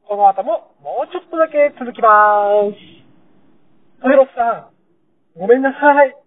[0.08, 2.78] この後ももうちょっとだけ続きます。
[4.02, 4.70] トヘロスさ
[5.36, 6.19] ん、ごめんなさい。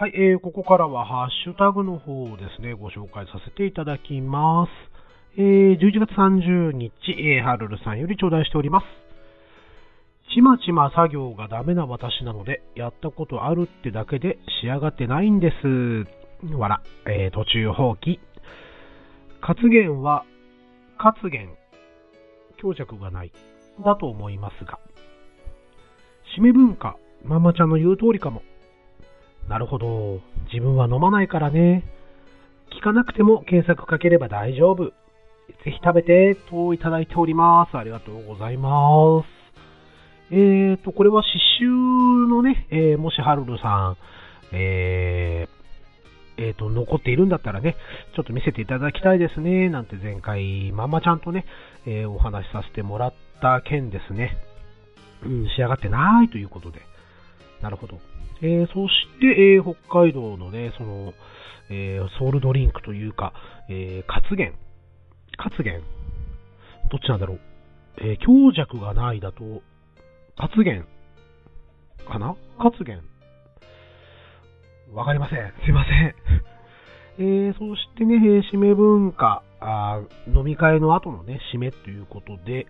[0.00, 4.70] はい、えー、ここからはハッシュタグの方をですね、ご紹介させていただきます。
[5.36, 8.84] えー、11月30日、えー、ハルルさんより頂戴しております。
[10.32, 16.06] ちまちま作業がダメな私なので、やったことあるってだけで仕上がってないんです。
[16.54, 18.20] わら、えー、途中放棄。
[19.40, 20.24] 活言は、
[20.96, 21.48] 活言、
[22.62, 23.32] 強弱がない、
[23.84, 24.78] だと思いますが。
[26.38, 28.42] 締め文化、ママちゃんの言う通りかも。
[29.48, 30.20] なるほど。
[30.52, 31.84] 自分は飲まないからね。
[32.78, 34.92] 聞かなくても検索かければ大丈夫。
[35.64, 37.76] ぜひ食べて、といただいております。
[37.76, 39.38] ありがとうございます。
[40.30, 43.96] えーと、これは刺繍のね、えー、もしハルルさん、
[44.52, 45.48] え
[46.36, 47.76] えっ、と、残っているんだったらね、
[48.14, 51.46] ちょっと見せていただきたいですね、なんて前回、まんまちゃんとね、
[51.86, 54.36] えーお話しさせてもらった件ですね。
[55.24, 56.80] うん、仕上がってないということで。
[57.62, 57.98] なるほど。
[58.40, 61.12] えーそして、えー北海道のね、その、
[61.70, 63.32] えーソウルドリンクというか、
[63.68, 64.56] えー、活源。
[65.36, 65.84] 活源
[66.90, 67.40] どっちなんだろう？
[67.98, 69.62] えー強弱がないだと、
[70.36, 70.86] 活源
[72.08, 72.36] かな？
[72.58, 73.04] 活源
[74.94, 75.52] わかりません。
[75.64, 76.14] すいません。
[77.20, 80.00] えー、そしてね、えー締め文化あ、
[80.32, 82.66] 飲み会の後のね、締めということで、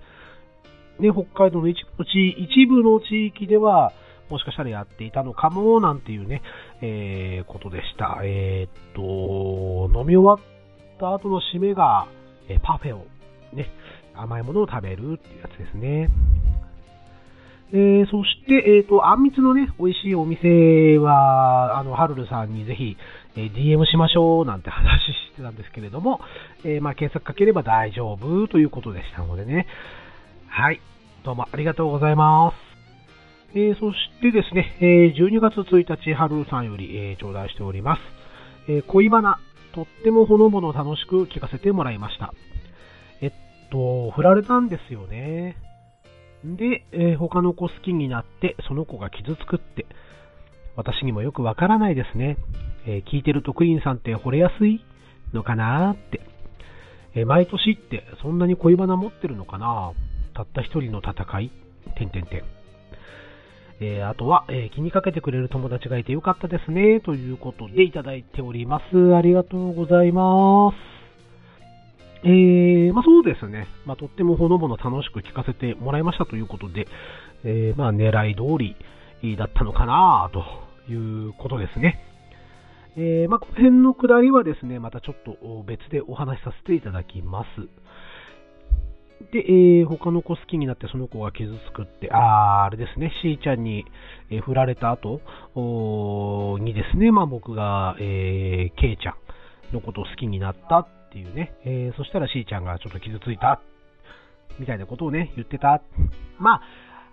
[0.98, 3.92] ね、北海道の一部の地一部の地域では、
[4.30, 6.42] もしかしたらやっていたのかも、なんていうね、
[6.82, 8.20] えーことでした。
[8.22, 10.38] えーっと、飲み終わっ
[10.98, 12.06] た後の締めが、
[12.48, 13.06] えパフェを、
[13.52, 13.70] ね、
[14.14, 16.08] 甘いものを食べるっていうやつですね。
[17.72, 22.96] えーそして、えっ、と、あんみつのね、美味しいお店は、あの、はるるさんにぜひ、
[23.36, 25.00] えー DM しましょうなんて話
[25.32, 26.20] してたんですけれども、
[26.64, 29.66] えーまあ、検索かければ大丈夫ということでしたのでね。
[30.48, 30.80] はい。
[31.24, 32.67] どうもありがとうございます。
[33.54, 38.02] えーそしてですね、えー12月1日、はるるさんより、えー頂戴しております。
[38.68, 39.38] え恋バナ、
[39.72, 42.34] とってもほのぼの楽しく聞かせてもらいました。
[43.22, 43.32] えっ
[43.70, 45.56] と、振られたんですよね。
[46.44, 49.86] で、え他の子好きになって、その子が傷つくって、
[50.76, 52.36] 私にもよくわからないですね。
[52.86, 54.84] え聞いてるとクリーンさんって惚れやすい
[55.32, 56.20] のかなーって。
[57.14, 59.92] え毎年ってそんなに恋バナ持ってるのかな
[60.34, 61.50] たった一人の戦い
[61.96, 62.57] てんてんてん。
[63.80, 67.00] えーあとは、えー気にかけてくれる友達がいてよかったですね。
[67.00, 69.14] ということでいただいております。
[69.14, 70.98] ありがとうございます。
[72.24, 73.68] えー、まあそうですね。
[73.86, 76.88] まあとってもほのぼの楽しく聞かせてもらいましたということで、
[77.44, 82.00] えまあ狙い通りだったのかなということですね。
[82.96, 87.48] えまあこの辺のくだりはですね、またちょっと別でお話しさせていただきます。
[89.32, 93.84] で、えー他の子好きになってその子が傷つくって、あー、あれですね、しーちゃんに、
[94.30, 95.20] えー振られた後
[96.60, 99.12] にですね、まあ僕が、えー、けいちゃ
[99.70, 103.60] んのことを好きになったっていうね、えーそしたらしーちゃんがちょっと傷ついた、
[104.58, 105.82] みたいなことをね、言ってた。
[106.38, 106.62] ま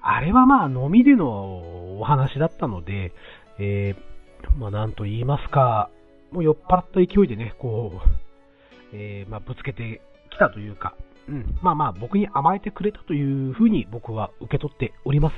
[0.01, 3.11] あ、あれはまあ飲みでのお話だったので、
[3.59, 4.15] えー
[4.59, 5.89] まあなんと言いますか、
[6.31, 8.09] もう酔っ払った勢いでね、こう、
[8.93, 10.95] えーまあぶつけてきたというか、
[11.27, 15.35] うん、まあまあ僕に甘えてくれたというふうに僕は受け取っております。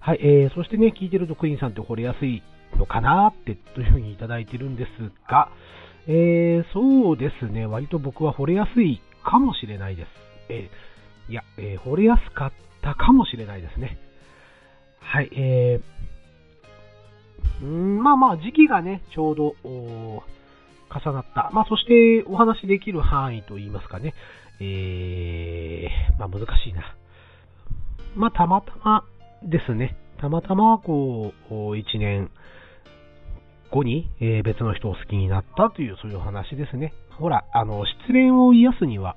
[0.00, 2.42] はい、えー、そしてね、聞いてるとクイーンさんって惚れやすい
[2.76, 4.88] のかなって、というふうにいただいてるんです
[5.30, 5.48] が、
[6.06, 10.08] えー、そうですね、割と僕は惚れやすいかもしれないです。
[10.50, 13.98] えー、いや、えー、惚れやすかったかもしれないですね。
[15.00, 20.20] はい、えー、うーんまあまあ時期がね、ちょうど、重
[21.12, 21.50] なった。
[21.52, 24.14] まあそしてお話できる範囲といいますかね、
[24.60, 26.96] えー、まあ難しいな。
[28.14, 29.04] まあたまたま
[29.42, 32.30] ですね、たまたまこう、一年
[33.70, 36.94] 後に、え別の人を好きになったというそういう話ですね。
[37.18, 39.16] ほら、あの、失恋を癒すには、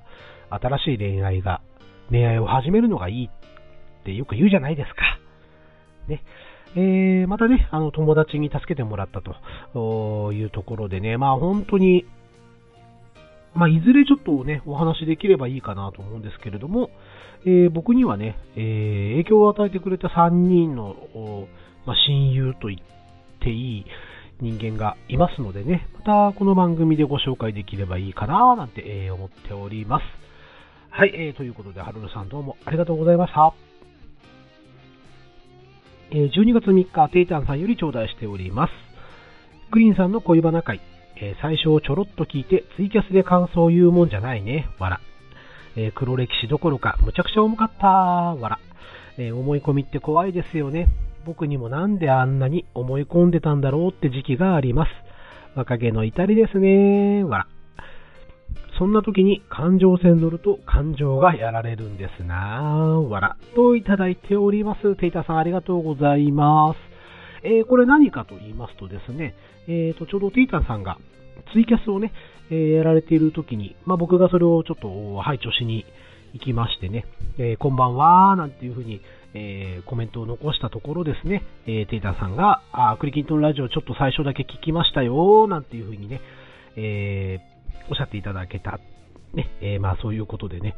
[0.50, 1.60] 新しい恋愛が、
[2.10, 5.18] 恋愛を始めるのがいいってよく言うじゃないですか。
[6.08, 6.22] ね。
[6.76, 12.04] えーまたね、あの、友達に助けてもらったというところでね、まあ本当に、
[13.58, 16.90] まあいずれちょっとね、お話できればいいかなと思うんですけれども、
[17.44, 20.94] えー僕にはね、えー影響を与えてくれた3人の、
[21.84, 22.80] まあ、親友と言っ
[23.40, 23.84] ていい
[24.40, 30.04] 人間がいますのでね、またこの番組でご紹介できればいいかななんて、えー思っております。
[30.90, 33.52] はい、えーということで、はるるさんどうもありがとうございました。
[36.10, 38.72] え12月3日、テイタンさんより頂戴しております。
[39.72, 40.80] グリーンさんの恋バナ会、
[41.20, 45.00] えー最初ちょろっと聞いて、ツイキャスで感想を言うもんじゃないね、わら。
[45.76, 48.58] えー黒歴史どころか、むちゃくちゃ重かった、わら。
[49.16, 50.88] えー思い込みって怖いですよね。
[51.26, 54.90] 僕にもなんであんなに思い込んでたんだろうって時期があります。
[55.54, 57.46] 若気の至りですね、わら。
[58.78, 62.36] そんな時に感情線乗ると感情がやられるんですな
[63.10, 63.36] わら。
[63.56, 64.94] といただいております。
[64.94, 66.87] テイタさんありがとうございます。
[67.42, 69.34] えーこれ何かと言いますとですね、
[69.66, 70.98] えーと、ちょうどテイタンさんが
[71.52, 72.12] ツイキャスをね、
[72.50, 75.84] えーやられている時に、まあ僕がそれをちょっと拝聴しに
[76.34, 77.04] 行きましてね、
[77.38, 79.00] えーこんばんは、なんていうふうに、
[79.34, 86.20] えーコメントを残したところですね、えーテイタンさんが、あクリキントンラジオちょっと最初だけ聞きましたよ、なんていうふうにね、
[86.76, 87.38] え
[87.90, 88.80] おっしゃっていただけた。
[89.34, 90.74] ね、えまあそういうことでね。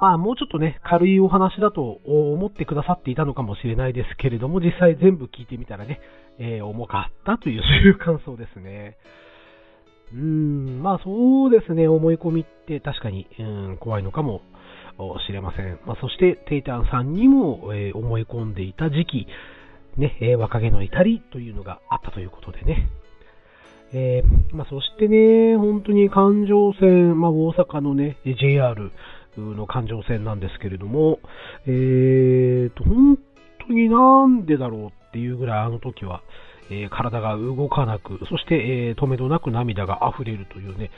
[0.00, 6.00] まあ、もうちょっとね、軽いお話だと思ってくださっていたのかもしれないですけれども、実際全部聞いてみたらね、
[6.38, 8.96] えー、重かったという、そういう感想ですね。
[10.12, 14.42] うーん、まあそうですね、思い込みって確かに、うん、怖いのかも
[15.26, 15.78] しれません。
[15.86, 19.26] まあ、そして、テイタンさんにも、えー、思い込んでいた時期、
[19.96, 22.88] ね、えー、若気の至りというのがあったということでね。
[23.92, 28.90] えー、まあ、そしてね、本当に環状線、まあ、大阪のね、JR
[29.38, 31.18] の環状線なんですけれども、
[31.66, 33.18] えーと、本
[33.66, 36.22] 当になんでだろうっていうぐらいあの時は、
[36.70, 38.54] えー、体が動かなく、そして、
[38.88, 40.90] えー、止めどなく涙が溢れるというね、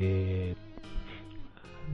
[0.00, 0.56] え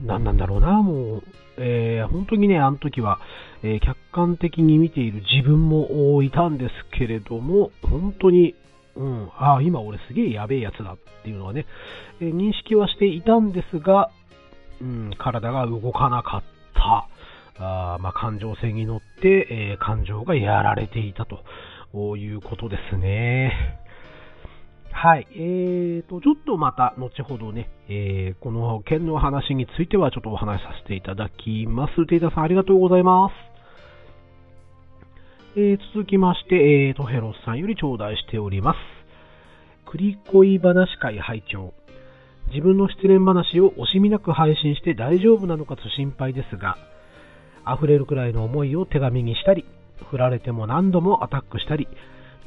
[0.03, 1.23] ー、何なんだろうな、もう、
[1.57, 3.19] えー、本当にね、あの時は、
[3.63, 8.53] え、客観的に見ている自分もいたんですけれども、本当に、
[8.95, 11.65] うん、ああ、今俺すげえやべえやつだっていうのはね、
[12.21, 14.11] え、認識はしていたんですが、
[14.81, 17.07] うん、体が動かなかった。
[17.57, 23.79] あまあ、感情線に乗って、えー、感情がやられていたということですね。
[24.91, 25.27] はい。
[25.33, 32.07] えーと、ちょっとまた後ほどね、えー、この件の話についてはちょっとお話しさせていただきます。
[32.07, 33.33] テイタさんありがとうございます。
[35.57, 38.77] えー、続きまして、えー、トヘロスさんより頂戴しております。
[39.85, 41.73] 栗恋話会拝聴
[42.49, 46.77] 自分の失恋話を惜しみなく配信して大丈夫なのかと心配ですが、
[47.67, 49.65] 溢れるくらいの思いを手紙にしたり、
[50.09, 51.87] 振られても何度もアタックしたり、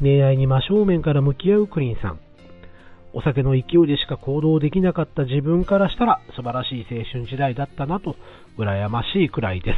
[0.01, 2.21] 恋愛に真正面から向き合うクリンさん。
[3.13, 8.17] お酒の勢いでしか行動できなかった自分からしたら素晴らしい青春時代だったなと、
[8.59, 9.77] 羨ましいくらいです。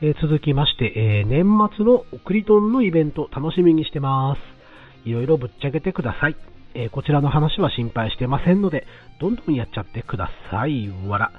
[0.00, 1.44] えー、続きまして、えー、年
[1.76, 5.08] 末のクリトンのイベント楽しみにしてます。
[5.08, 6.36] いろいろぶっちゃけてください。
[6.74, 8.86] え、こちらの話は心配してませんので、
[9.20, 10.88] どんどんやっちゃってください。
[11.06, 11.32] わら。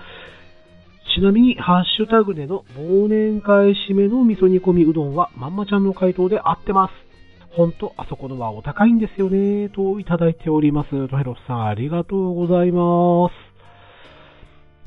[1.15, 7.09] ちなみに、ハッシュタグでの忘年会締めの味噌煮込みうどんは、まんまちゃんの回答で合ってます。
[7.55, 11.07] ほんと、あそこのはお高いんですよね、といただいております。
[11.07, 13.33] トヘロスさん、ありがとうございます。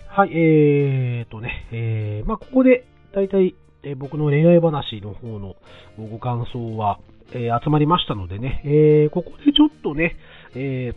[0.09, 2.85] はい、えーとね、えー、まあ、ここで、
[3.15, 5.57] だいたい、え、僕の恋愛話の方の
[5.99, 7.01] ご感想は、
[7.33, 10.17] えー、集まりましたのでね、えー、ここでちょっとね、
[10.55, 10.95] え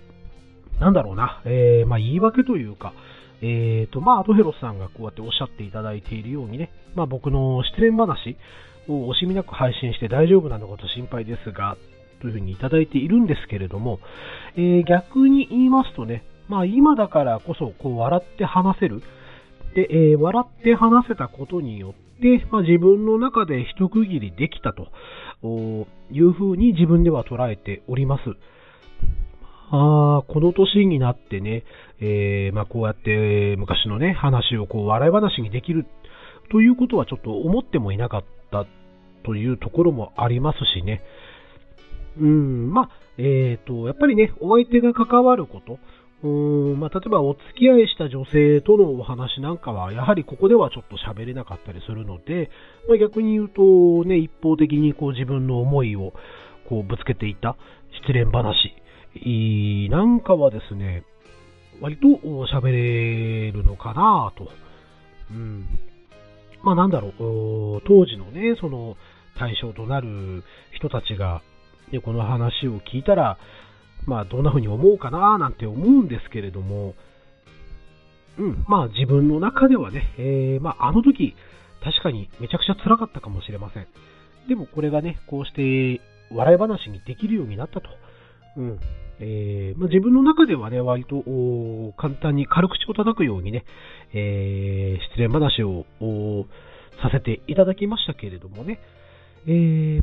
[0.77, 2.93] ー、なんだろうな、えー、まあ、言い訳というか、
[3.41, 8.37] えーと、まあ、アトヘロスさんがこうやっておっしゃっていただいているようにね、まあ、僕の失恋話
[8.87, 11.77] を惜しみなく配信して大丈夫なのかと心配ですが、
[12.21, 13.99] というふうにいただいているんですけれども、
[14.55, 19.01] えー、逆に言いますとね、まあ、今だからこそ、こう、笑って話せる。
[19.75, 24.87] で、えー、笑って話せたことによって、まあ、自分の中で一区切りできたと
[26.11, 28.23] いうふうに自分では捉えております。
[29.71, 31.63] あこの年になってね、
[31.99, 35.85] えー、まあ、こうやって昔のね、話をこう笑い話にできる
[36.51, 38.65] ということはちょっと思ってもいなかった
[39.23, 41.01] というところもありますしね。
[42.19, 45.79] うん、まあ、えっ、ー、と、やっぱりね、お相手が関わること、
[46.23, 46.27] う
[46.75, 52.49] んまあ、例えばお付き合いした女性とのお話なんかは、やはりここではちょっと喋れなかったりするので、
[52.87, 56.13] まあ、逆に言うと、ね、一方的にこう自分の思いを
[56.69, 57.57] こうぶつけていた
[58.01, 58.55] 失恋話
[59.89, 61.03] なんかはですね、
[61.81, 62.07] 割と
[62.47, 64.49] 喋れるのかなと。
[65.31, 65.65] うん。
[66.63, 68.97] まあなんだろう、当時のね、その
[69.37, 71.41] 対象となる人たちが、
[71.91, 73.37] ね、この話を聞いたら、
[74.05, 76.93] まあどんな風に思うかななんて思うんですけれども、
[78.37, 81.35] うん、まあ自分の中ではね、えー、まああの時、
[81.83, 83.87] 確かにめちゃくちゃ辛かったかもしれません。
[84.47, 86.01] でもこれがね、こうして
[86.31, 87.89] 笑い話にできるようになったと。
[88.57, 88.79] うん。
[89.19, 91.23] えー、まあ、自分の中ではね、割と
[91.97, 93.65] 簡単に軽口を叩くようにね、
[94.13, 95.85] えー、失恋話を
[97.01, 98.79] させていただきましたけれどもね、
[99.47, 100.01] えー、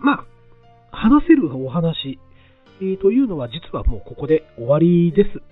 [0.00, 0.26] ま
[0.92, 2.18] あ、話せるお話、
[2.80, 5.42] えー、というのは実はもうここで終わりです。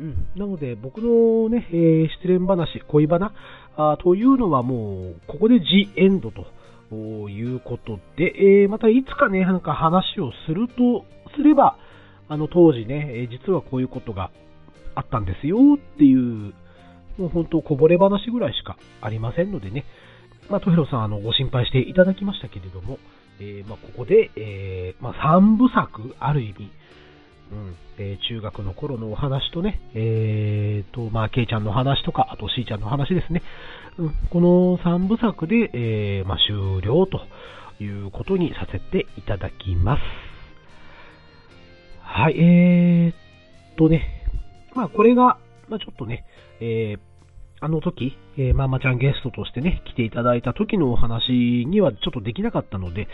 [0.00, 3.32] うん、なので、僕のね、えー、失恋話、恋バナ
[3.76, 6.46] あというのはもう、ここでジエンドと
[6.90, 6.96] と
[7.28, 11.04] いうことで、えー、またいつかね、なんか話をすると
[11.36, 11.76] すれば、
[12.28, 14.30] あの当時ね、実はこういうことが
[14.94, 16.54] あったんですよっていう、
[17.18, 19.84] もう本当こぼれ話ぐらいしかありませんのでね、
[20.50, 22.98] まあ、トヘロさん、あの、ご心配していただきましたけれども、
[23.40, 26.70] えー、まあ、ここで、えー、まあ、三部作、ある意味、
[27.52, 33.42] うん、えー、中学の頃のお話とね、えーと、まあ、ケイちゃんの話とか、あとしーちゃんの話ですね。
[33.98, 37.20] うん、この三部作で、えー、まあ、終了と
[37.82, 40.00] いうことにさせていただきます。
[42.00, 44.24] はい、えーとね、
[44.74, 45.38] まあこれが、
[45.68, 46.24] まあちょっとね、
[46.60, 46.98] えー、
[47.60, 51.32] あの時、えー、ママちゃんゲストとしてね、来ていただいた時のお話
[51.66, 53.08] にはちょっとできなかったので、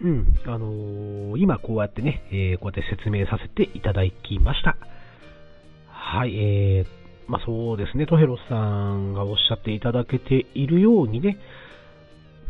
[0.00, 4.76] うん、あのー、今こうやってね、えー、こうやって説明させていただきました。
[5.88, 8.54] はい、えー、まあそうですね、トヘロさ
[8.94, 11.38] んがおっしゃっていただけているようにね、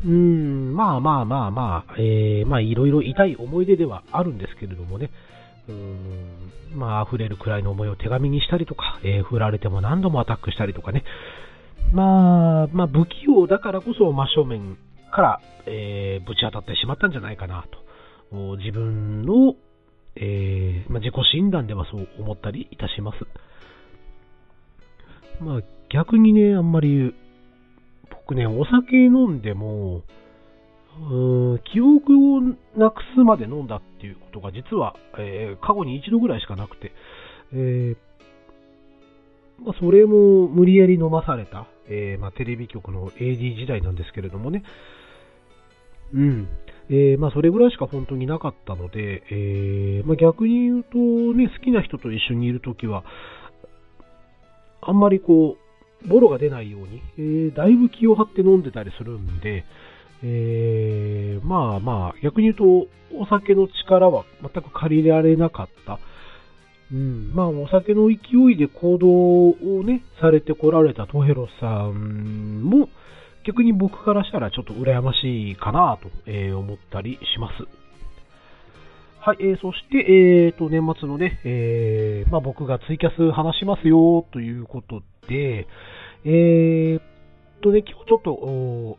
[0.04, 5.10] うん、まあまあまあまあ、えー、まあいろいろ痛い思い出ではあるんですけれどもね、
[5.68, 11.04] うん、まあ溢れるくらいの思いを手紙にしたりとか、えー、振られても何度もアタックしたりとかね、
[11.92, 14.76] まあ、まあ不器用だからこそ真正面
[15.12, 17.64] から、えー、ぶち当たってしまったんじゃないかな
[18.32, 19.54] と、自分の、
[20.16, 23.18] えー、まあ、自己診断ではそう思ったりいたします。
[25.42, 27.14] まあ逆にね、あんまり
[28.10, 30.02] 僕ね、お酒飲んでも、
[31.10, 32.40] う記憶を
[32.76, 36.92] なくすまで飲んだっていうことが実は、えー、過去に一度ぐらいしかなくて、
[37.52, 37.96] えー、
[39.64, 44.62] まあ、それも無理やり飲まされた、えー、まあ、テレビ局の AD 時代なんですけれどもね、
[46.14, 46.48] うん。
[46.90, 53.04] えー、まあ、それぐらいしか本当になかったので、えー、まあ、逆に言うとね、好きな人と一緒にいるときは、
[54.82, 55.56] あんまりこ
[56.04, 59.64] う、ボロが出ないように、えー、だいぶ気を張って飲んでたりするんで、
[60.24, 65.98] えー、まあまあ、逆に言うと、お酒の力は全く借りられなかった。
[66.92, 68.14] うん、まあ、お酒の勢
[68.52, 72.88] いで行動をね、されてこられたトヘロさんも、
[73.44, 77.81] 逆に僕からしたらちょっと羨ましいかなと、え、思ったりします。
[79.24, 85.68] はい、えー、そして、えーと、年末のね、えー、まあ僕がツイキャス話しますよということで、
[86.24, 87.00] えー
[87.62, 88.98] とね、今日ちょっと、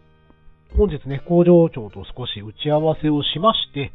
[0.78, 3.92] 本日ね、工場長と少し打ち合わせをしまして、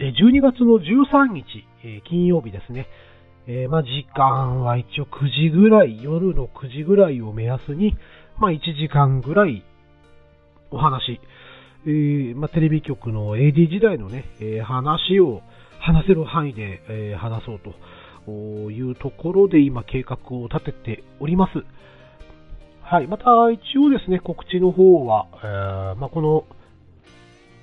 [0.00, 2.88] 12月の13日、金曜日ですね、
[3.46, 7.96] えー、まあ、時間は一応9時ぐらい、夜の9時ぐらいを目安に、
[8.40, 9.62] まあ、1時間ぐらい
[10.72, 11.20] お話、
[11.86, 15.42] えー、まあ、テレビ局の AD 時代のね、えー、話を
[15.78, 21.64] 話せる範囲で、えー、話そうというところで今計画を立てております。
[22.82, 23.06] はい。
[23.06, 26.44] また、一応ですね、告知の方は、えー、まあ、この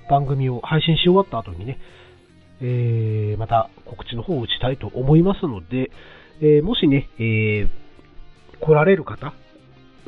[0.08, 1.78] 番組を配信し終わった後にね、
[2.60, 5.90] えー、また告知の方を打ちたいと思いますので、
[6.40, 7.68] えー、もしね、えー、
[8.60, 9.34] 来られる方、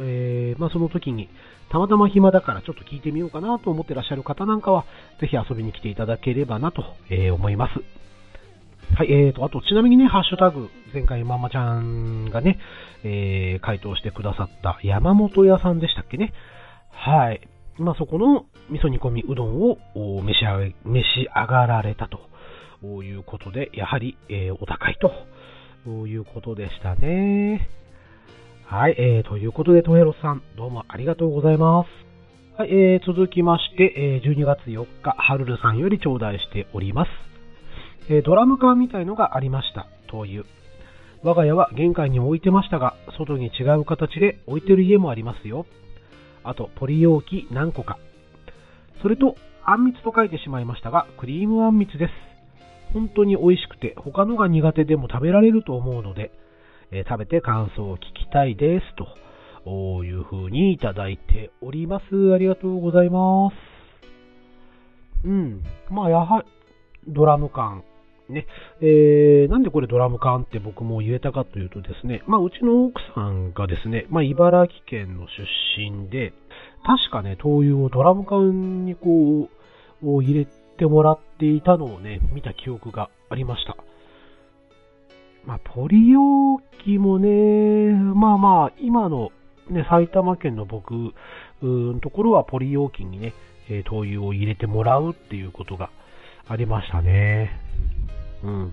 [0.00, 1.28] え、まあ、その時に、
[1.70, 4.84] たまたま暇だからちょっと聞いてみようかなと思ってらっしゃる方なんかは、
[5.20, 7.98] ぜひ遊びに来ていただければなと、えー、思います。
[8.94, 12.58] はい、えーと、あと、ちなみにね、ハッシュタグ、前回ママちゃんがね、
[13.04, 16.32] えー、回答してくださった山本屋さんでしたっけね。
[16.90, 17.46] はい。
[17.76, 24.98] まあ、そこの味噌煮込みうどんを召し上召し上がられたということで、やはり、えー、お高い
[25.86, 27.77] ということでしたね。
[28.70, 31.88] はい、えー、ということで、トヘロさん、どうもありがとうございます。
[32.60, 37.08] はい、えー、続きまして、えー、12月4日、ハルルさんより頂戴しております。
[38.10, 40.44] えー、ドラム缶みたいのがありました、という。
[41.22, 45.64] 我が家は玄関に置いてましたが、外に違う形で置いてる家もありますよ。
[46.44, 47.98] あと、ポリ容器何個か。
[49.00, 52.12] それと、あんみつと書いてしまいましたが、クリームあんみつです。
[52.92, 56.32] 本当に美味しくて、他のが苦手でも食べられると思うので、
[56.90, 58.86] え、食べて感想を聞きたいです。
[59.64, 62.32] という風にいただいております。
[62.34, 63.54] ありがとうございます。
[65.24, 65.62] うん。
[65.90, 67.84] まあ、やはり、ドラム缶。
[68.28, 68.46] ね。
[68.80, 76.32] えー、なんでこれドラム缶って僕も言えたかというとですね、まあ、うちの奥さんがですね、まあ、茨城県の出身で、
[76.84, 79.48] 確かね、灯油をドラム缶にこ
[80.02, 80.46] う、入れ
[80.78, 83.76] てもらっていたのをね、見た記憶がありました。
[85.44, 89.30] まあ、ポリ容器もね、まあまあ、今の、
[89.70, 90.92] ね、埼玉県の僕
[91.62, 93.34] のところはポリ容器にね、
[93.70, 95.90] え、灯油を入れてもらうっていうことが
[96.48, 97.50] ありましたね。
[98.42, 98.72] うん。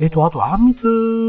[0.00, 0.78] えっ、ー、と、あと、あんみつ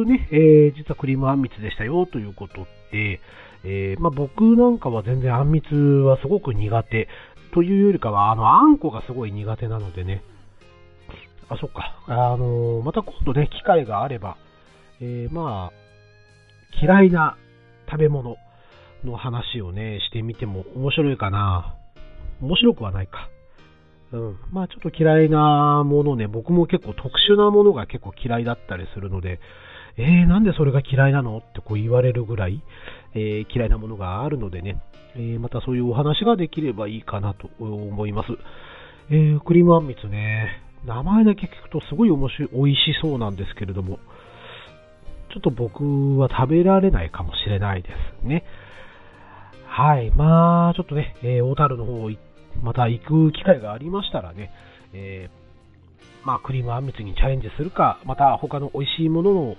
[0.09, 3.19] ね、えー、実はクリームあんみつでしたよということで、
[3.63, 7.07] えー、まあ、僕なんかは全然あんみつはすごく苦手
[7.53, 10.23] というよりかは、あの、あんこがすごい苦手なのでね、
[11.51, 12.01] あ、そっか。
[12.07, 14.37] あの、また今度ね、機会があれば、
[15.01, 17.35] えー、まあ、嫌いな
[17.89, 18.37] 食べ物
[19.03, 21.75] の話をね、してみても面白いかな。
[22.41, 23.29] 面白くはないか。
[24.13, 24.37] うん。
[24.51, 29.39] まあちょっと嫌いなものね、僕も結構特殊なものが結構嫌いだったりするので、
[29.97, 31.37] えー、なんでそれが嫌いなの？
[31.39, 32.63] ってこう言われるぐらい、
[33.13, 34.81] えー、嫌いなものがあるのでね、
[35.15, 38.27] えー、またそういうお話ができればいいかなと思います。
[39.09, 43.99] えー、クリームあんみつね、名前だけ聞くとすごい面白い、美味しそうなんですけれども、
[45.33, 47.89] ちょっと僕は食べられないかもしれないで
[48.21, 48.43] すね。
[49.65, 50.11] はい。
[50.11, 52.09] まあ、ちょっとね、えー、小樽の方、
[52.61, 54.51] また行く機会がありましたらね、
[54.93, 59.55] えー、まあ、クリームあんみつにチャレンジするか、また他の美味しいものの、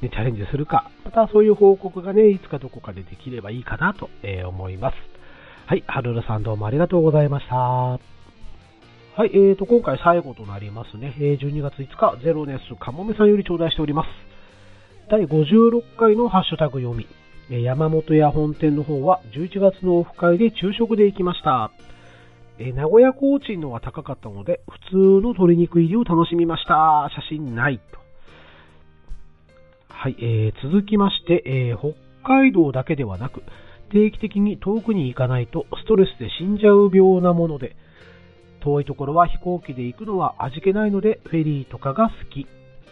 [0.00, 4.96] ね、チャレンジするか、またそういう報告がね、いつかどこかでできればいいかなと、えー、思います。
[5.66, 8.13] はい、はるるさんどうもありがとうございました。
[9.16, 11.14] はい、えーと、今回最後となりますね。
[11.16, 14.08] 12月5日、ゼロネスかもめさんより頂戴しております。
[15.08, 17.06] 第56回のハッシュタグ読み。
[17.62, 21.70] 山本屋本店の方は11月のオフ会で昼食で行きました。
[22.58, 27.08] え名古屋コーチンのは高かったので、普通の鶏肉入りを楽しみました。
[27.14, 27.98] 写真ないと。
[29.90, 33.44] はい、えー、続きまして、えー、北海道だけではなく、
[33.92, 37.76] 定期的に遠くに行かないとストレスで死んじゃう病なもので、
[38.64, 42.46] 遠いところは飛行機で行くのは味気ないので、フェリーとかが好き。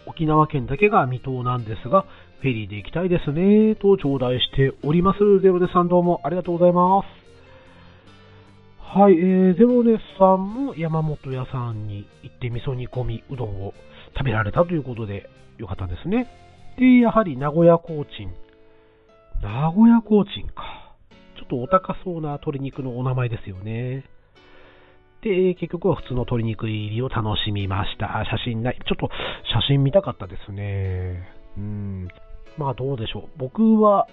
[0.05, 2.05] 沖縄県だけが未踏なんですが、
[2.41, 5.19] フェリーで行きたいですね、と頂戴しております。
[5.41, 7.23] ゼロネさんどうもありがとうございます。
[8.99, 13.73] はい、えー、ゼロネさんも山本屋さんに行って味噌煮込みうどんを
[14.15, 16.27] 食べられたということでよかったですね。
[16.77, 18.33] で、やはり名古屋コーチン。
[19.41, 20.95] 名古屋コーチンか。
[21.37, 24.03] ちょっとお高そうな鶏肉のお名前ですよね。
[25.23, 28.07] で、結局は普通の鶏肉入りを楽しみました。
[28.29, 28.77] 写真ない。
[28.85, 29.09] ちょっと
[29.53, 31.27] 写真見たかったですね。
[31.57, 32.07] うん。
[32.57, 33.29] まあどうでしょう。
[33.37, 34.07] 僕は、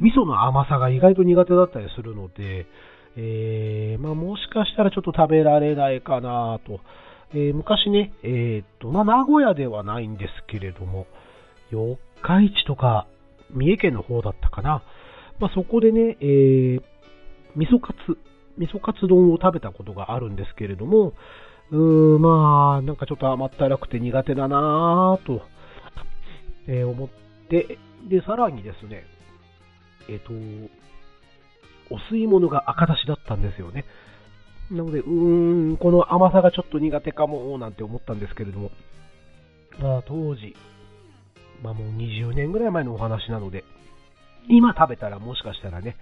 [0.00, 2.66] 味噌の甘さが意外と苦手だったりするので、
[3.16, 6.80] えー、まあもしかしたらちょっと食べられないかなと。
[7.32, 11.06] えー、昔ね、えー、っと、まあ名古屋ではないんですけれども、
[11.70, 13.06] 四日市とか、
[13.50, 14.82] 三重県の方だったかな。
[15.38, 16.82] まあそこでね、えー、
[17.54, 18.18] 味噌カツ、
[18.58, 21.14] 味噌カツ丼を食べたことがあるんですけれども、
[21.70, 25.42] うーんまあ、なんかちょっと甘ったらくて苦手だなぁと、
[26.66, 27.08] えー、思っ
[27.48, 27.78] て、
[28.08, 29.04] で、さらにですね、
[30.08, 30.74] えっ、ー、と、
[31.90, 33.84] お吸い物が赤だしだったんですよね。
[34.70, 38.70] なので、うーん、この甘さがちょっと苦手かも、なんて思ったんですけれども、
[39.80, 40.54] まあ、当時、
[41.62, 43.64] まあもう20年ぐらい前のお話なので、
[44.48, 45.96] 今食べたらもしかしたらね、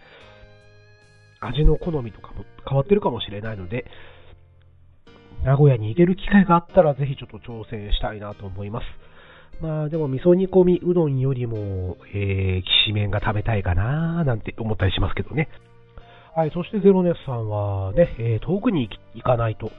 [1.42, 3.86] 味の好みとかも変わってるかもしれないので、
[5.44, 8.84] 名古屋に行ける機会があったらぜひちょっと挑戦したいなと思います。
[9.60, 15.48] まあでも味噌煮込みうどんよりも、えー、きしめんが食べたいかなーなんて思ったりしますけどね。
[16.34, 19.70] はい、そしてゼロネスさんはね、えー、遠くに行かないと、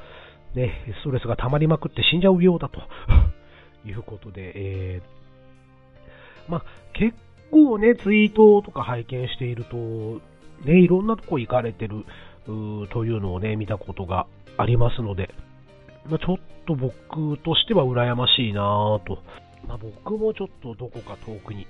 [0.54, 2.82] ね、ストレスが溜まりまくって死んじゃうようだと
[3.88, 7.18] いうことで、えー、まあ結
[7.52, 10.22] 構ね、ツイートとか拝見していると、
[10.66, 12.06] ね、いろんなとこ行かれてる
[12.46, 15.30] というのをね、見たことがありますので、
[16.10, 19.20] まあ、ちょっと僕としては羨ましいなぁと。
[19.68, 21.66] まあ、僕もちょっとどこか遠くに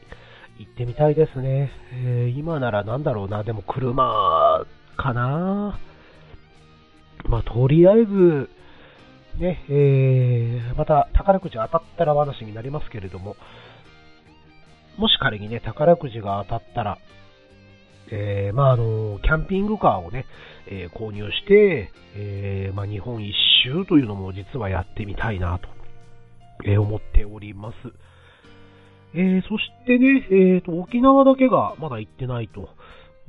[0.58, 1.72] 行ってみたいですね。
[1.94, 4.66] えー、今ならなんだろうな、でも車
[4.98, 5.80] かな
[7.26, 8.50] まあ、とりあえず、
[9.40, 13.36] ね、えー、また宝くじ当たったら話になりますけれども、
[14.98, 16.98] もし仮にね、宝くじが当たったら、
[18.12, 20.26] えー、まあ、あの、キャンピングカーをね、
[20.68, 23.34] えー、購入して、えー、まあ、日本一
[23.64, 25.70] 周というのも実はやってみたいなと、
[26.66, 27.76] え思っております。
[29.16, 32.70] えそしてね、えっ、と、沖縄だけがまだ行ってないと。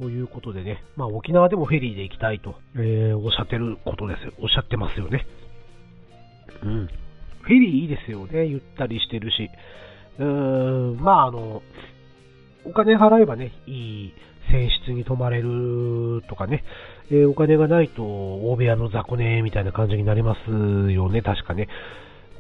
[0.00, 4.32] いうことでね、まあ沖縄でもフェリーで行きたいと、えおっしゃってることです。
[4.40, 5.24] おっしゃってますよね。
[6.64, 6.88] うん。
[7.42, 8.46] フェリーいいですよね。
[8.46, 9.48] ゆったりしてるし。
[10.18, 11.62] うーん、まああの、
[12.64, 14.14] お金払えばね、いい
[14.50, 16.64] 船室に泊まれるとかね、
[17.10, 20.50] えー、お金がないと大部屋の雑魚寝みたいな感じになります
[20.92, 21.68] よね、確かね。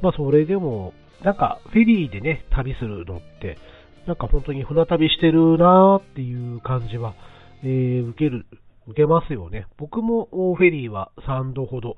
[0.02, 0.92] まあそれでも、
[1.22, 3.58] なんかフェリーでね、旅するのって、
[4.06, 7.14] なんか本当に船旅してるなーっていう感じは、
[7.62, 8.46] えー、受ける、
[8.86, 9.66] 受けますよね。
[9.78, 11.96] 僕もフェリーは3度ほど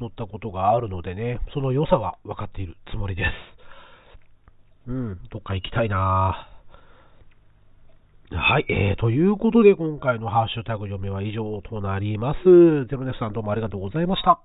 [0.00, 3.24] 乗ったことがあるのでね、その良さは分かっているつもりで
[4.86, 4.90] す。
[4.90, 6.57] うん、どっか行きたいなー
[8.30, 12.84] はい、えー、ということで今回のハッシュタグ読みは以上となります。
[12.90, 14.42] ゼロネスさんどうもありがとうございました。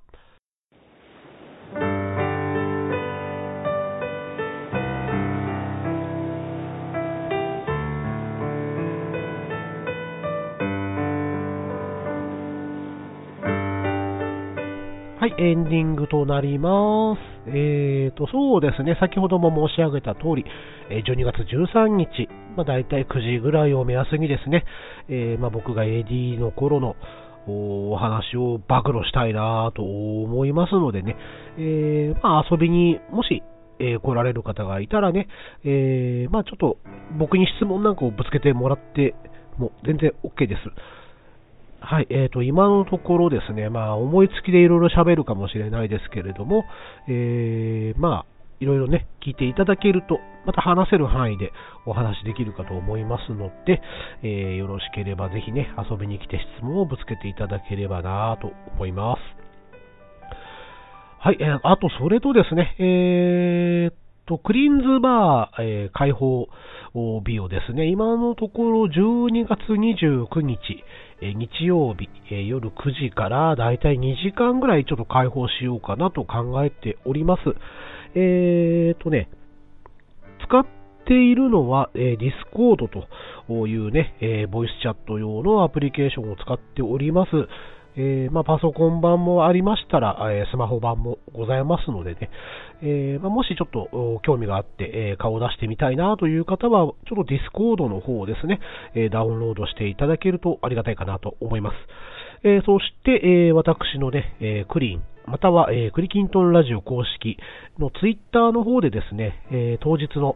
[15.24, 17.20] はい、エンディングとなります。
[17.48, 20.44] えーと、そうですね、先ほども申し上げた通り、
[20.90, 24.66] 12月13日、まあ、大体9時ぐらいを目安にですね、
[25.08, 26.98] えー、まあ、僕が AD の頃の
[27.48, 31.16] お話を暴露したいなと思いますのでね、
[31.58, 33.44] えー、まあ、遊びにもし
[33.80, 35.30] え、来られる方がいたらね、
[35.64, 36.80] え、まちょっと
[37.18, 39.16] 僕に質問なんかをぶつけてもらって
[39.58, 40.62] も全然 OK です。
[41.86, 46.64] はい、えーと、今のところですね、まあ思いつきでいろいろ喋るかもしれないですけれども、
[47.10, 48.26] えー、まあ
[48.62, 51.52] いろいろね、聞いていただけると、また話せる範囲で
[51.86, 53.82] お話できるかと思いますので、
[54.24, 59.20] えー、よろしければぜひね、遊びに来て質問をぶつけていただければなと思います。
[61.20, 63.94] はい、えー、あと、それとですね、えー、
[64.26, 66.48] と、クリーンズバー、えー、開放
[66.94, 70.84] 日をですね、今のところ12月29日、
[71.22, 77.42] え、日曜日、え、夜9時からだいたい2時間ぐらいちょっと開放しようかなと考えております。
[78.16, 79.28] えーとね、
[80.48, 80.66] 使っ
[81.06, 87.32] ているのは、えー、 Discord というね、え、ボイスチャット用のアプリケーションを使っております。
[87.96, 92.30] えー、まあ、パソコン版もありましたら、えスマホ版もございますのでね、
[92.82, 98.60] えまあ、もしちょっと興味があって、え顔を出してみたいなという方は、ちょっと Discord の方をですね、
[98.96, 101.76] えダウンロードしていただけるとありがたいかなと思います。
[102.46, 107.38] えそして、え私のね、えクリーン、または、えクリキントンラジオ公式
[107.78, 110.36] のツイッターの方でですね、え当日の、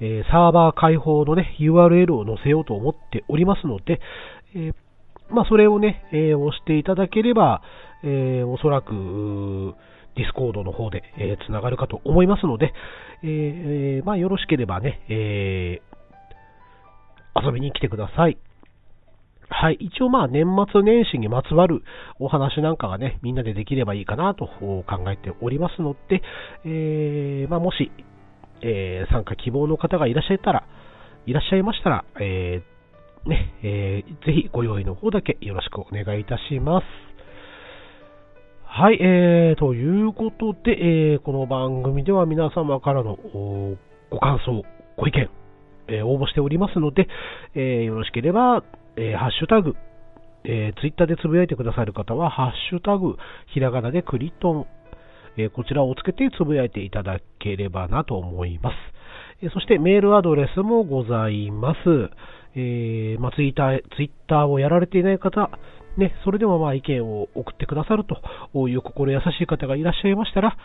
[0.00, 4.00] えサーバー開放のね、URL を載せようと思っておりますので、
[4.56, 4.72] え
[5.30, 7.62] まあ、それをね、え押していただければ、
[8.02, 9.74] えおそらく、
[10.16, 12.72] Discord の方で、えー、つながるかと思いますので、
[13.22, 15.82] えー、まあ、よろしければね、え、
[17.34, 18.38] 遊びに来てください。
[19.48, 19.76] はい。
[19.80, 21.82] 一応まあ年末年始にまつわる
[22.18, 26.22] お話なんかがね、みんなでできればいいかなと考えておりますので、
[26.64, 27.90] え、まあもし、
[28.62, 30.64] え、参加希望の方がいらっしゃったら、
[31.26, 32.73] いらっしゃいましたら、えー、
[33.26, 36.84] ね、えー、ぜひご用意の方だけよろしくお願いいたします。
[38.64, 43.16] はい、えー、ということで、えー、この番組では皆様からの
[44.10, 44.62] ご感想、
[44.96, 45.30] ご意見、
[45.88, 47.06] えー、応募しておりますので、
[47.54, 48.64] えー、よろしければ、
[48.96, 49.74] えー、ハッシュタグ、
[50.44, 53.16] えー、ツイッターでつぶやいてくださる方は、ハッシュタグ、
[53.52, 54.66] ひらがなでクリトン、
[55.36, 58.74] えー、こちらをつけてつぶやいていただければなと思います。
[59.40, 61.78] えー、そしてメールアドレスもございます。
[62.56, 65.50] えー、まあ、ツイッター、ツイッターをやられていない方、
[65.96, 70.56] ね、それでもまあ意見を送ってくださるという心優しい方がいらっしゃいましたら、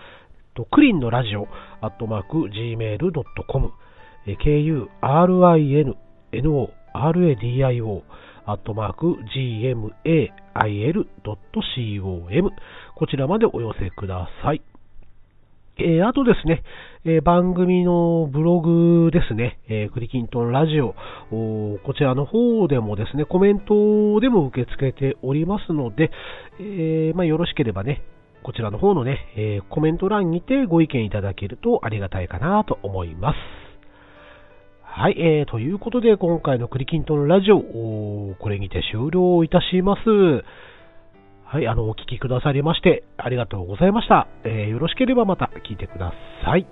[0.72, 1.48] クリンのラジオ、
[1.82, 3.72] アットマーク、gmail.com、
[4.38, 6.00] k-u-r-i-n-n-o
[6.94, 8.02] radio
[8.46, 9.92] アットマーク gmail.com
[12.96, 14.69] こちらまでお寄せください。
[15.82, 16.64] えー、あとですね、
[17.06, 20.96] えー、番組のブログですね、えー、クリキントンラジオ、
[21.30, 26.12] こちらの方でもですね、コメントでも受け付けておりますので、
[26.60, 28.04] えまあ、よろしければね、
[28.44, 33.36] こちらの方のね、えコメント欄にてご意見いただけるとありがたいかなと思います。
[34.92, 40.02] はい、えー、ということで、今回のクリキントンラジオ、これにて終了いたします。
[41.52, 44.28] はい、あの、お聴きくださりまして、ありがとうございました。
[44.44, 46.14] えー、よろしければまた聞いてくだ
[46.46, 46.68] さい。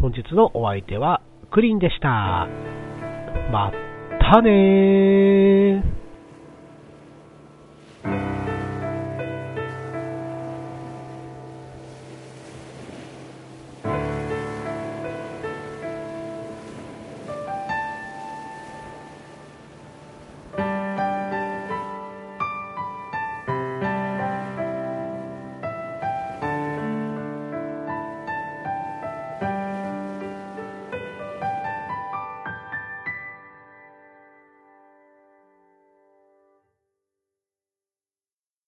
[0.00, 1.20] 本日のお相手は、
[1.50, 2.48] クリンでした。
[3.52, 3.70] ま
[4.32, 8.33] たねー。